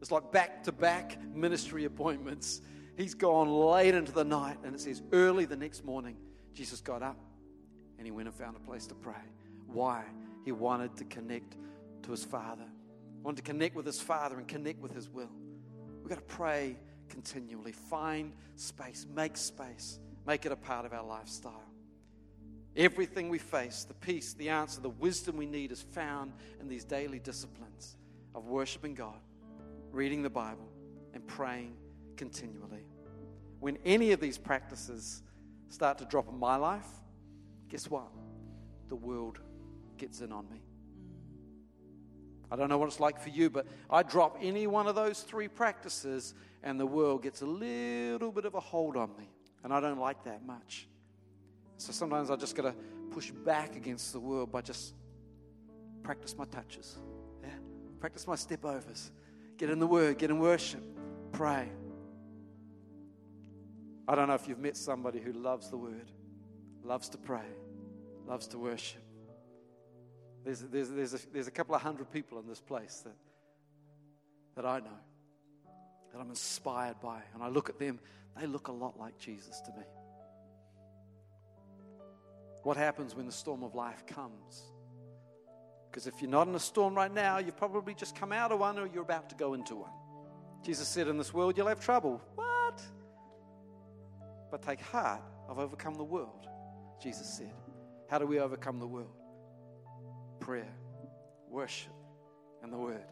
it's 0.00 0.10
like 0.10 0.32
back 0.32 0.64
to 0.64 0.72
back 0.72 1.18
ministry 1.34 1.84
appointments. 1.84 2.60
He's 2.96 3.14
gone 3.14 3.48
late 3.48 3.94
into 3.94 4.12
the 4.12 4.24
night, 4.24 4.58
and 4.64 4.74
it 4.74 4.80
says 4.80 5.02
early 5.12 5.44
the 5.44 5.56
next 5.56 5.84
morning, 5.84 6.16
Jesus 6.54 6.80
got 6.80 7.02
up 7.02 7.18
and 7.98 8.06
he 8.06 8.10
went 8.10 8.28
and 8.28 8.36
found 8.36 8.56
a 8.56 8.60
place 8.60 8.86
to 8.88 8.94
pray. 8.94 9.14
Why? 9.66 10.04
He 10.44 10.52
wanted 10.52 10.96
to 10.96 11.04
connect 11.04 11.56
to 12.02 12.10
his 12.10 12.24
Father, 12.24 12.66
wanted 13.22 13.36
to 13.36 13.42
connect 13.42 13.76
with 13.76 13.86
his 13.86 14.00
Father 14.00 14.38
and 14.38 14.48
connect 14.48 14.80
with 14.80 14.92
his 14.92 15.08
will. 15.08 15.30
We've 16.00 16.08
got 16.08 16.18
to 16.18 16.34
pray 16.34 16.76
continually. 17.08 17.72
Find 17.72 18.32
space, 18.56 19.06
make 19.14 19.36
space, 19.36 20.00
make 20.26 20.46
it 20.46 20.52
a 20.52 20.56
part 20.56 20.86
of 20.86 20.92
our 20.92 21.04
lifestyle. 21.04 21.64
Everything 22.76 23.28
we 23.28 23.38
face, 23.38 23.84
the 23.84 23.94
peace, 23.94 24.32
the 24.34 24.48
answer, 24.48 24.80
the 24.80 24.88
wisdom 24.88 25.36
we 25.36 25.46
need 25.46 25.72
is 25.72 25.82
found 25.82 26.32
in 26.60 26.68
these 26.68 26.84
daily 26.84 27.18
disciplines 27.18 27.96
of 28.34 28.46
worshiping 28.46 28.94
God, 28.94 29.20
reading 29.90 30.22
the 30.22 30.30
Bible, 30.30 30.68
and 31.12 31.26
praying 31.26 31.74
continually. 32.16 32.86
When 33.60 33.76
any 33.84 34.12
of 34.12 34.20
these 34.20 34.38
practices 34.38 35.22
start 35.68 35.98
to 35.98 36.04
drop 36.06 36.28
in 36.28 36.38
my 36.38 36.56
life, 36.56 36.86
guess 37.68 37.90
what? 37.90 38.08
The 38.88 38.96
world 38.96 39.38
gets 39.98 40.20
in 40.20 40.32
on 40.32 40.48
me. 40.50 40.62
I 42.50 42.56
don't 42.56 42.68
know 42.68 42.76
what 42.76 42.86
it's 42.86 43.00
like 43.00 43.18
for 43.18 43.30
you, 43.30 43.48
but 43.48 43.66
I 43.88 44.02
drop 44.02 44.36
any 44.40 44.66
one 44.66 44.86
of 44.86 44.94
those 44.94 45.20
three 45.20 45.48
practices 45.48 46.34
and 46.62 46.78
the 46.78 46.86
world 46.86 47.22
gets 47.22 47.40
a 47.40 47.46
little 47.46 48.30
bit 48.30 48.44
of 48.44 48.54
a 48.54 48.60
hold 48.60 48.96
on 48.96 49.10
me. 49.18 49.30
And 49.64 49.72
I 49.72 49.80
don't 49.80 50.00
like 50.00 50.24
that 50.24 50.44
much. 50.44 50.88
So 51.76 51.92
sometimes 51.92 52.30
I 52.30 52.36
just 52.36 52.54
got 52.54 52.62
to 52.62 52.74
push 53.10 53.30
back 53.30 53.76
against 53.76 54.12
the 54.12 54.20
world 54.20 54.50
by 54.50 54.60
just 54.60 54.94
practice 56.02 56.36
my 56.36 56.44
touches. 56.46 56.98
Yeah? 57.42 57.50
Practice 58.00 58.26
my 58.26 58.36
step 58.36 58.64
overs. 58.64 59.12
Get 59.56 59.70
in 59.70 59.78
the 59.78 59.86
word, 59.86 60.18
get 60.18 60.30
in 60.30 60.38
worship, 60.38 60.82
pray. 61.32 61.70
I 64.08 64.14
don't 64.14 64.28
know 64.28 64.34
if 64.34 64.48
you've 64.48 64.58
met 64.58 64.76
somebody 64.76 65.20
who 65.20 65.32
loves 65.32 65.70
the 65.70 65.76
word, 65.76 66.10
loves 66.82 67.08
to 67.10 67.18
pray, 67.18 67.46
loves 68.26 68.46
to 68.48 68.58
worship. 68.58 69.02
There's, 70.44 70.60
there's, 70.60 70.90
there's, 70.90 71.14
a, 71.14 71.18
there's 71.32 71.46
a 71.46 71.52
couple 71.52 71.74
of 71.74 71.82
hundred 71.82 72.10
people 72.10 72.38
in 72.40 72.48
this 72.48 72.60
place 72.60 73.02
that, 73.04 73.16
that 74.56 74.66
I 74.66 74.80
know, 74.80 74.98
that 76.12 76.20
I'm 76.20 76.30
inspired 76.30 77.00
by. 77.00 77.20
And 77.34 77.42
I 77.42 77.48
look 77.48 77.68
at 77.68 77.78
them, 77.78 77.98
they 78.38 78.46
look 78.46 78.68
a 78.68 78.72
lot 78.72 78.98
like 78.98 79.18
Jesus 79.18 79.60
to 79.62 79.70
me. 79.72 79.84
What 82.62 82.76
happens 82.76 83.14
when 83.14 83.26
the 83.26 83.32
storm 83.32 83.62
of 83.62 83.74
life 83.74 84.06
comes? 84.06 84.62
Because 85.90 86.06
if 86.06 86.14
you're 86.22 86.30
not 86.30 86.48
in 86.48 86.54
a 86.54 86.60
storm 86.60 86.94
right 86.94 87.12
now, 87.12 87.38
you've 87.38 87.56
probably 87.56 87.94
just 87.94 88.16
come 88.16 88.32
out 88.32 88.52
of 88.52 88.60
one 88.60 88.78
or 88.78 88.86
you're 88.86 89.02
about 89.02 89.28
to 89.30 89.34
go 89.34 89.54
into 89.54 89.76
one. 89.76 89.90
Jesus 90.62 90.86
said, 90.88 91.08
In 91.08 91.18
this 91.18 91.34
world, 91.34 91.56
you'll 91.56 91.66
have 91.66 91.80
trouble. 91.80 92.22
What? 92.34 92.80
But 94.50 94.62
take 94.62 94.80
heart, 94.80 95.22
I've 95.50 95.58
overcome 95.58 95.94
the 95.94 96.04
world, 96.04 96.46
Jesus 97.02 97.28
said. 97.28 97.52
How 98.08 98.18
do 98.18 98.26
we 98.26 98.38
overcome 98.38 98.78
the 98.78 98.86
world? 98.86 99.16
Prayer, 100.38 100.72
worship, 101.48 101.92
and 102.62 102.72
the 102.72 102.78
Word. 102.78 103.04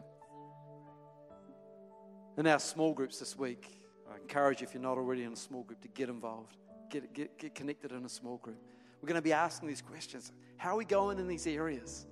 In 2.41 2.47
our 2.47 2.57
small 2.57 2.91
groups 2.91 3.19
this 3.19 3.37
week, 3.37 3.67
I 4.11 4.17
encourage 4.17 4.61
you, 4.61 4.67
if 4.67 4.73
you're 4.73 4.81
not 4.81 4.97
already 4.97 5.25
in 5.25 5.31
a 5.31 5.35
small 5.35 5.61
group, 5.61 5.79
to 5.81 5.87
get 5.89 6.09
involved, 6.09 6.57
get, 6.89 7.13
get, 7.13 7.37
get 7.37 7.53
connected 7.53 7.91
in 7.91 8.03
a 8.03 8.09
small 8.09 8.37
group. 8.37 8.57
We're 8.99 9.05
going 9.05 9.19
to 9.19 9.21
be 9.21 9.31
asking 9.31 9.67
these 9.67 9.83
questions. 9.83 10.31
How 10.57 10.71
are 10.71 10.75
we 10.75 10.85
going 10.85 11.19
in 11.19 11.27
these 11.27 11.45
areas? 11.45 12.07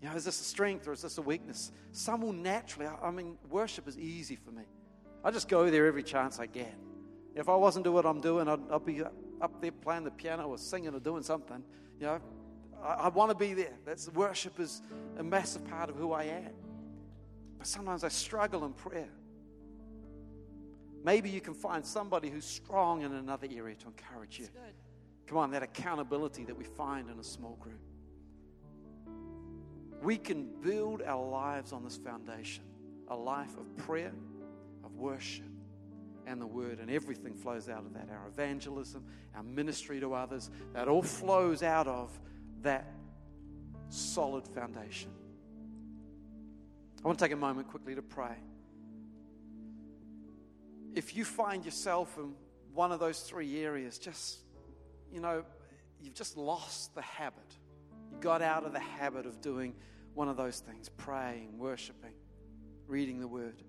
You 0.00 0.08
know, 0.08 0.16
is 0.16 0.24
this 0.24 0.40
a 0.40 0.42
strength 0.42 0.88
or 0.88 0.92
is 0.92 1.02
this 1.02 1.18
a 1.18 1.22
weakness? 1.22 1.70
Some 1.92 2.22
will 2.22 2.32
naturally, 2.32 2.88
I 3.00 3.12
mean, 3.12 3.38
worship 3.48 3.86
is 3.86 3.96
easy 3.96 4.34
for 4.34 4.50
me. 4.50 4.64
I 5.22 5.30
just 5.30 5.48
go 5.48 5.70
there 5.70 5.86
every 5.86 6.02
chance 6.02 6.40
I 6.40 6.46
get. 6.46 6.74
If 7.36 7.48
I 7.48 7.54
wasn't 7.54 7.84
doing 7.84 7.94
what 7.94 8.06
I'm 8.06 8.20
doing, 8.20 8.48
I'd, 8.48 8.72
I'd 8.72 8.84
be 8.84 9.04
up 9.04 9.60
there 9.60 9.70
playing 9.70 10.02
the 10.02 10.10
piano 10.10 10.48
or 10.48 10.58
singing 10.58 10.96
or 10.96 10.98
doing 10.98 11.22
something. 11.22 11.62
You 12.00 12.06
know, 12.06 12.20
I, 12.82 12.94
I 12.94 13.08
want 13.08 13.30
to 13.30 13.36
be 13.36 13.54
there. 13.54 13.74
That's 13.84 14.08
worship 14.08 14.58
is 14.58 14.82
a 15.16 15.22
massive 15.22 15.64
part 15.68 15.90
of 15.90 15.94
who 15.94 16.10
I 16.10 16.24
am. 16.24 16.50
But 17.62 17.68
sometimes 17.68 18.02
I 18.02 18.08
struggle 18.08 18.64
in 18.64 18.72
prayer. 18.72 19.12
Maybe 21.04 21.30
you 21.30 21.40
can 21.40 21.54
find 21.54 21.86
somebody 21.86 22.28
who's 22.28 22.44
strong 22.44 23.02
in 23.02 23.12
another 23.12 23.46
area 23.54 23.76
to 23.76 23.86
encourage 23.86 24.40
you. 24.40 24.48
Come 25.28 25.38
on, 25.38 25.52
that 25.52 25.62
accountability 25.62 26.44
that 26.46 26.58
we 26.58 26.64
find 26.64 27.08
in 27.08 27.20
a 27.20 27.22
small 27.22 27.56
group. 27.60 27.78
We 30.02 30.16
can 30.16 30.48
build 30.60 31.02
our 31.02 31.24
lives 31.24 31.72
on 31.72 31.84
this 31.84 31.96
foundation 31.96 32.64
a 33.06 33.14
life 33.14 33.56
of 33.56 33.76
prayer, 33.76 34.12
of 34.82 34.96
worship, 34.96 35.46
and 36.26 36.40
the 36.40 36.46
word, 36.48 36.80
and 36.80 36.90
everything 36.90 37.32
flows 37.32 37.68
out 37.68 37.86
of 37.86 37.94
that. 37.94 38.08
Our 38.10 38.26
evangelism, 38.26 39.04
our 39.36 39.44
ministry 39.44 40.00
to 40.00 40.14
others, 40.14 40.50
that 40.72 40.88
all 40.88 41.02
flows 41.02 41.62
out 41.62 41.86
of 41.86 42.10
that 42.62 42.92
solid 43.88 44.48
foundation. 44.48 45.12
I 47.02 47.08
want 47.08 47.18
to 47.18 47.24
take 47.24 47.32
a 47.32 47.36
moment 47.36 47.68
quickly 47.68 47.94
to 47.94 48.02
pray. 48.02 48.36
If 50.94 51.16
you 51.16 51.24
find 51.24 51.64
yourself 51.64 52.16
in 52.18 52.34
one 52.74 52.92
of 52.92 53.00
those 53.00 53.20
three 53.20 53.62
areas, 53.62 53.98
just 53.98 54.38
you 55.12 55.20
know, 55.20 55.44
you've 56.00 56.14
just 56.14 56.36
lost 56.36 56.94
the 56.94 57.02
habit. 57.02 57.56
You 58.10 58.18
got 58.20 58.40
out 58.40 58.64
of 58.64 58.72
the 58.72 58.80
habit 58.80 59.26
of 59.26 59.40
doing 59.40 59.74
one 60.14 60.28
of 60.28 60.36
those 60.36 60.60
things 60.60 60.88
praying, 60.88 61.58
worshiping, 61.58 62.14
reading 62.86 63.20
the 63.20 63.28
word. 63.28 63.62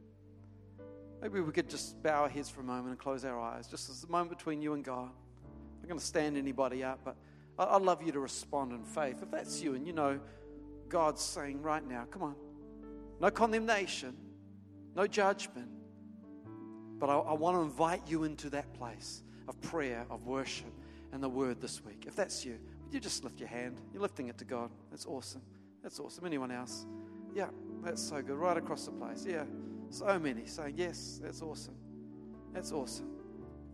Maybe 1.21 1.39
we 1.39 1.51
could 1.51 1.69
just 1.69 2.01
bow 2.03 2.23
our 2.23 2.29
heads 2.29 2.49
for 2.49 2.61
a 2.61 2.65
moment 2.65 2.89
and 2.89 2.99
close 2.99 3.23
our 3.23 3.39
eyes, 3.39 3.67
just 3.67 3.89
as 3.89 4.03
a 4.03 4.11
moment 4.11 4.37
between 4.37 4.61
you 4.61 4.73
and 4.73 4.83
God. 4.83 5.09
I'm 5.09 5.81
not 5.81 5.87
going 5.87 5.99
to 5.99 6.05
stand 6.05 6.37
anybody 6.37 6.83
up, 6.83 6.99
but 7.03 7.15
I'd 7.57 7.81
love 7.81 8.03
you 8.03 8.11
to 8.11 8.19
respond 8.19 8.73
in 8.73 8.83
faith. 8.83 9.21
If 9.21 9.31
that's 9.31 9.61
you 9.61 9.75
and 9.75 9.87
you 9.87 9.93
know 9.93 10.19
God's 10.89 11.21
saying 11.21 11.61
right 11.61 11.85
now, 11.85 12.05
come 12.11 12.23
on, 12.23 12.35
no 13.23 13.31
condemnation, 13.31 14.13
no 14.97 15.07
judgment, 15.07 15.69
but 16.99 17.09
I, 17.09 17.15
I 17.15 17.33
want 17.33 17.55
to 17.55 17.61
invite 17.61 18.01
you 18.05 18.25
into 18.25 18.49
that 18.49 18.73
place 18.73 19.23
of 19.47 19.59
prayer, 19.61 20.05
of 20.09 20.25
worship, 20.25 20.73
and 21.13 21.23
the 21.23 21.29
word 21.29 21.61
this 21.61 21.81
week. 21.85 22.03
If 22.05 22.17
that's 22.17 22.43
you, 22.43 22.59
would 22.83 22.93
you 22.93 22.99
just 22.99 23.23
lift 23.23 23.39
your 23.39 23.47
hand? 23.47 23.79
You're 23.93 24.01
lifting 24.01 24.27
it 24.27 24.37
to 24.39 24.43
God. 24.43 24.71
That's 24.91 25.05
awesome. 25.05 25.41
That's 25.81 26.01
awesome. 26.01 26.25
Anyone 26.25 26.51
else? 26.51 26.85
Yeah, 27.33 27.47
that's 27.81 28.03
so 28.03 28.21
good. 28.21 28.35
Right 28.35 28.57
across 28.57 28.87
the 28.87 28.91
place. 28.91 29.25
Yeah, 29.25 29.45
so 29.89 30.19
many 30.19 30.45
saying, 30.45 30.73
Yes, 30.75 31.21
that's 31.23 31.41
awesome. 31.41 31.77
That's 32.53 32.73
awesome. 32.73 33.07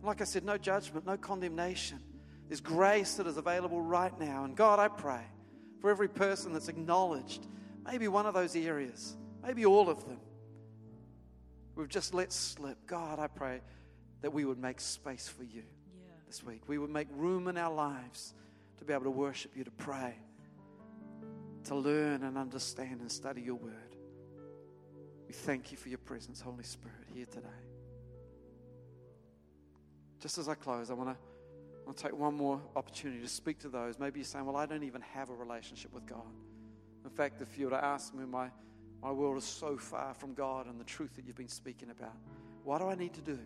Like 0.00 0.20
I 0.20 0.24
said, 0.24 0.44
no 0.44 0.58
judgment, 0.58 1.06
no 1.06 1.16
condemnation. 1.16 1.98
There's 2.46 2.60
grace 2.60 3.14
that 3.14 3.26
is 3.26 3.36
available 3.36 3.82
right 3.82 4.16
now. 4.20 4.44
And 4.44 4.56
God, 4.56 4.78
I 4.78 4.86
pray 4.86 5.24
for 5.80 5.90
every 5.90 6.08
person 6.08 6.52
that's 6.52 6.68
acknowledged 6.68 7.48
maybe 7.84 8.06
one 8.06 8.26
of 8.26 8.34
those 8.34 8.54
areas, 8.54 9.16
maybe 9.42 9.64
all 9.66 9.88
of 9.88 10.04
them. 10.06 10.20
We've 11.74 11.88
just 11.88 12.14
let 12.14 12.32
slip. 12.32 12.78
God, 12.86 13.18
I 13.18 13.26
pray 13.26 13.60
that 14.22 14.32
we 14.32 14.44
would 14.44 14.58
make 14.58 14.80
space 14.80 15.28
for 15.28 15.44
you 15.44 15.62
this 16.26 16.44
week. 16.44 16.62
We 16.68 16.78
would 16.78 16.90
make 16.90 17.08
room 17.14 17.48
in 17.48 17.56
our 17.56 17.72
lives 17.72 18.34
to 18.78 18.84
be 18.84 18.92
able 18.92 19.04
to 19.04 19.10
worship 19.10 19.56
you, 19.56 19.64
to 19.64 19.70
pray, 19.70 20.14
to 21.64 21.74
learn 21.74 22.22
and 22.22 22.36
understand 22.36 23.00
and 23.00 23.10
study 23.10 23.42
your 23.42 23.54
word. 23.54 23.96
We 25.26 25.34
thank 25.34 25.70
you 25.70 25.76
for 25.76 25.88
your 25.88 25.98
presence, 25.98 26.40
Holy 26.40 26.64
Spirit, 26.64 27.06
here 27.14 27.26
today. 27.26 27.46
Just 30.20 30.38
as 30.38 30.48
I 30.48 30.54
close, 30.54 30.90
I 30.90 30.94
want 30.94 31.10
to, 31.10 31.16
I 31.16 31.86
want 31.86 31.96
to 31.96 32.02
take 32.02 32.18
one 32.18 32.34
more 32.34 32.60
opportunity 32.76 33.22
to 33.22 33.28
speak 33.28 33.58
to 33.60 33.68
those. 33.68 33.98
Maybe 33.98 34.20
you're 34.20 34.24
saying, 34.24 34.44
Well, 34.44 34.56
I 34.56 34.66
don't 34.66 34.82
even 34.82 35.00
have 35.00 35.30
a 35.30 35.34
relationship 35.34 35.94
with 35.94 36.04
God. 36.04 36.26
In 37.04 37.10
fact, 37.10 37.40
if 37.40 37.56
you 37.58 37.66
were 37.66 37.70
to 37.70 37.84
ask 37.84 38.14
me, 38.14 38.24
my, 38.26 38.50
my 39.02 39.10
world 39.10 39.36
is 39.38 39.44
so 39.44 39.76
far 39.76 40.14
from 40.14 40.34
God 40.34 40.66
and 40.66 40.78
the 40.78 40.84
truth 40.84 41.16
that 41.16 41.26
you've 41.26 41.36
been 41.36 41.48
speaking 41.48 41.90
about. 41.90 42.16
What 42.64 42.78
do 42.78 42.88
I 42.88 42.94
need 42.94 43.14
to 43.14 43.20
do? 43.20 43.38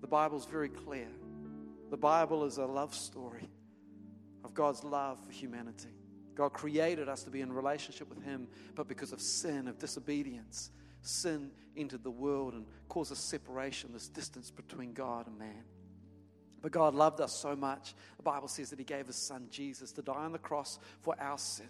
The 0.00 0.08
Bible's 0.08 0.46
very 0.46 0.68
clear. 0.68 1.08
The 1.90 1.96
Bible 1.96 2.44
is 2.44 2.58
a 2.58 2.66
love 2.66 2.94
story 2.94 3.48
of 4.44 4.54
God's 4.54 4.82
love 4.82 5.24
for 5.24 5.32
humanity. 5.32 5.94
God 6.34 6.52
created 6.52 7.08
us 7.08 7.22
to 7.24 7.30
be 7.30 7.40
in 7.40 7.52
relationship 7.52 8.08
with 8.08 8.22
Him, 8.24 8.48
but 8.74 8.88
because 8.88 9.12
of 9.12 9.20
sin, 9.20 9.68
of 9.68 9.78
disobedience, 9.78 10.70
sin 11.02 11.50
entered 11.76 12.02
the 12.02 12.10
world 12.10 12.54
and 12.54 12.66
caused 12.88 13.12
a 13.12 13.16
separation, 13.16 13.90
this 13.92 14.08
distance 14.08 14.50
between 14.50 14.92
God 14.92 15.26
and 15.26 15.38
man. 15.38 15.64
But 16.62 16.72
God 16.72 16.94
loved 16.94 17.20
us 17.20 17.32
so 17.32 17.56
much, 17.56 17.94
the 18.16 18.22
Bible 18.22 18.48
says 18.48 18.70
that 18.70 18.78
He 18.78 18.84
gave 18.84 19.06
His 19.06 19.16
Son 19.16 19.48
Jesus 19.50 19.92
to 19.92 20.02
die 20.02 20.14
on 20.14 20.32
the 20.32 20.38
cross 20.38 20.78
for 21.00 21.14
our 21.20 21.38
sin, 21.38 21.68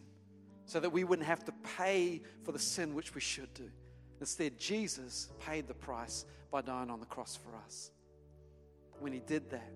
so 0.72 0.80
that 0.80 0.88
we 0.88 1.04
wouldn't 1.04 1.28
have 1.28 1.44
to 1.44 1.52
pay 1.76 2.22
for 2.44 2.52
the 2.52 2.58
sin 2.58 2.94
which 2.94 3.14
we 3.14 3.20
should 3.20 3.52
do. 3.52 3.68
Instead, 4.20 4.58
Jesus 4.58 5.28
paid 5.38 5.68
the 5.68 5.74
price 5.74 6.24
by 6.50 6.62
dying 6.62 6.88
on 6.88 6.98
the 6.98 7.04
cross 7.04 7.36
for 7.36 7.54
us. 7.62 7.90
When 8.98 9.12
He 9.12 9.18
did 9.18 9.50
that, 9.50 9.70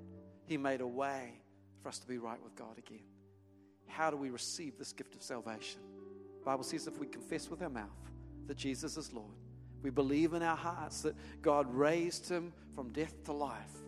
He 0.46 0.56
made 0.56 0.80
a 0.80 0.86
way 0.86 1.34
for 1.82 1.90
us 1.90 1.98
to 1.98 2.06
be 2.06 2.16
right 2.16 2.42
with 2.42 2.56
God 2.56 2.78
again. 2.78 3.04
How 3.86 4.08
do 4.08 4.16
we 4.16 4.30
receive 4.30 4.78
this 4.78 4.94
gift 4.94 5.14
of 5.14 5.22
salvation? 5.22 5.82
The 6.38 6.46
Bible 6.46 6.64
says 6.64 6.86
if 6.86 6.98
we 6.98 7.08
confess 7.08 7.50
with 7.50 7.60
our 7.60 7.68
mouth 7.68 7.90
that 8.46 8.56
Jesus 8.56 8.96
is 8.96 9.12
Lord, 9.12 9.36
we 9.82 9.90
believe 9.90 10.32
in 10.32 10.42
our 10.42 10.56
hearts 10.56 11.02
that 11.02 11.14
God 11.42 11.70
raised 11.74 12.26
him 12.26 12.54
from 12.74 12.88
death 12.88 13.22
to 13.24 13.34
life, 13.34 13.82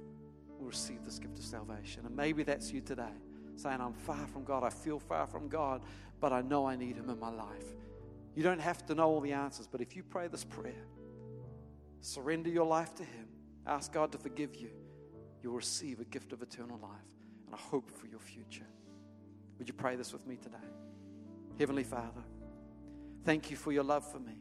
we'll 0.59 0.69
receive 0.69 1.07
this 1.07 1.19
gift 1.19 1.39
of 1.39 1.45
salvation. 1.47 2.05
And 2.05 2.15
maybe 2.15 2.43
that's 2.43 2.71
you 2.71 2.83
today, 2.83 3.17
saying, 3.59 3.81
I'm 3.81 3.93
far 3.93 4.27
from 4.27 4.45
God, 4.45 4.63
I 4.65 4.71
feel 4.71 4.99
far 4.99 5.27
from 5.27 5.49
God, 5.49 5.83
but 6.21 6.33
I 6.33 6.43
know 6.43 6.67
I 6.67 6.77
need 6.77 6.97
him 6.97 7.11
in 7.11 7.19
my 7.19 7.31
life. 7.31 7.75
You 8.35 8.43
don't 8.43 8.61
have 8.61 8.87
to 8.87 8.95
know 8.95 9.09
all 9.09 9.21
the 9.21 9.33
answers, 9.33 9.67
but 9.67 9.81
if 9.81 9.97
you 9.97 10.03
pray 10.03 10.29
this 10.29 10.45
prayer, 10.45 10.87
surrender 12.01 12.51
your 12.51 12.67
life 12.67 12.95
to 12.97 13.03
him, 13.03 13.29
ask 13.67 13.93
God 13.93 14.13
to 14.13 14.19
forgive 14.19 14.55
you, 14.55 14.71
you'll 15.43 15.55
receive 15.55 16.01
a 16.01 16.05
gift 16.05 16.33
of 16.33 16.43
eternal 16.43 16.79
life 16.79 16.91
and 17.47 17.55
a 17.55 17.59
hope 17.59 17.91
for 17.91 18.07
your 18.07 18.21
future. 18.21 18.67
Would 19.59 19.69
you 19.69 19.75
pray 19.75 19.97
this 19.97 20.13
with 20.13 20.27
me 20.27 20.37
today? 20.37 20.57
Heavenly 21.59 21.85
Father, 21.85 22.23
thank 23.25 23.51
you 23.51 23.57
for 23.57 23.73
your 23.73 23.83
love 23.83 24.11
for 24.11 24.21
me. 24.21 24.39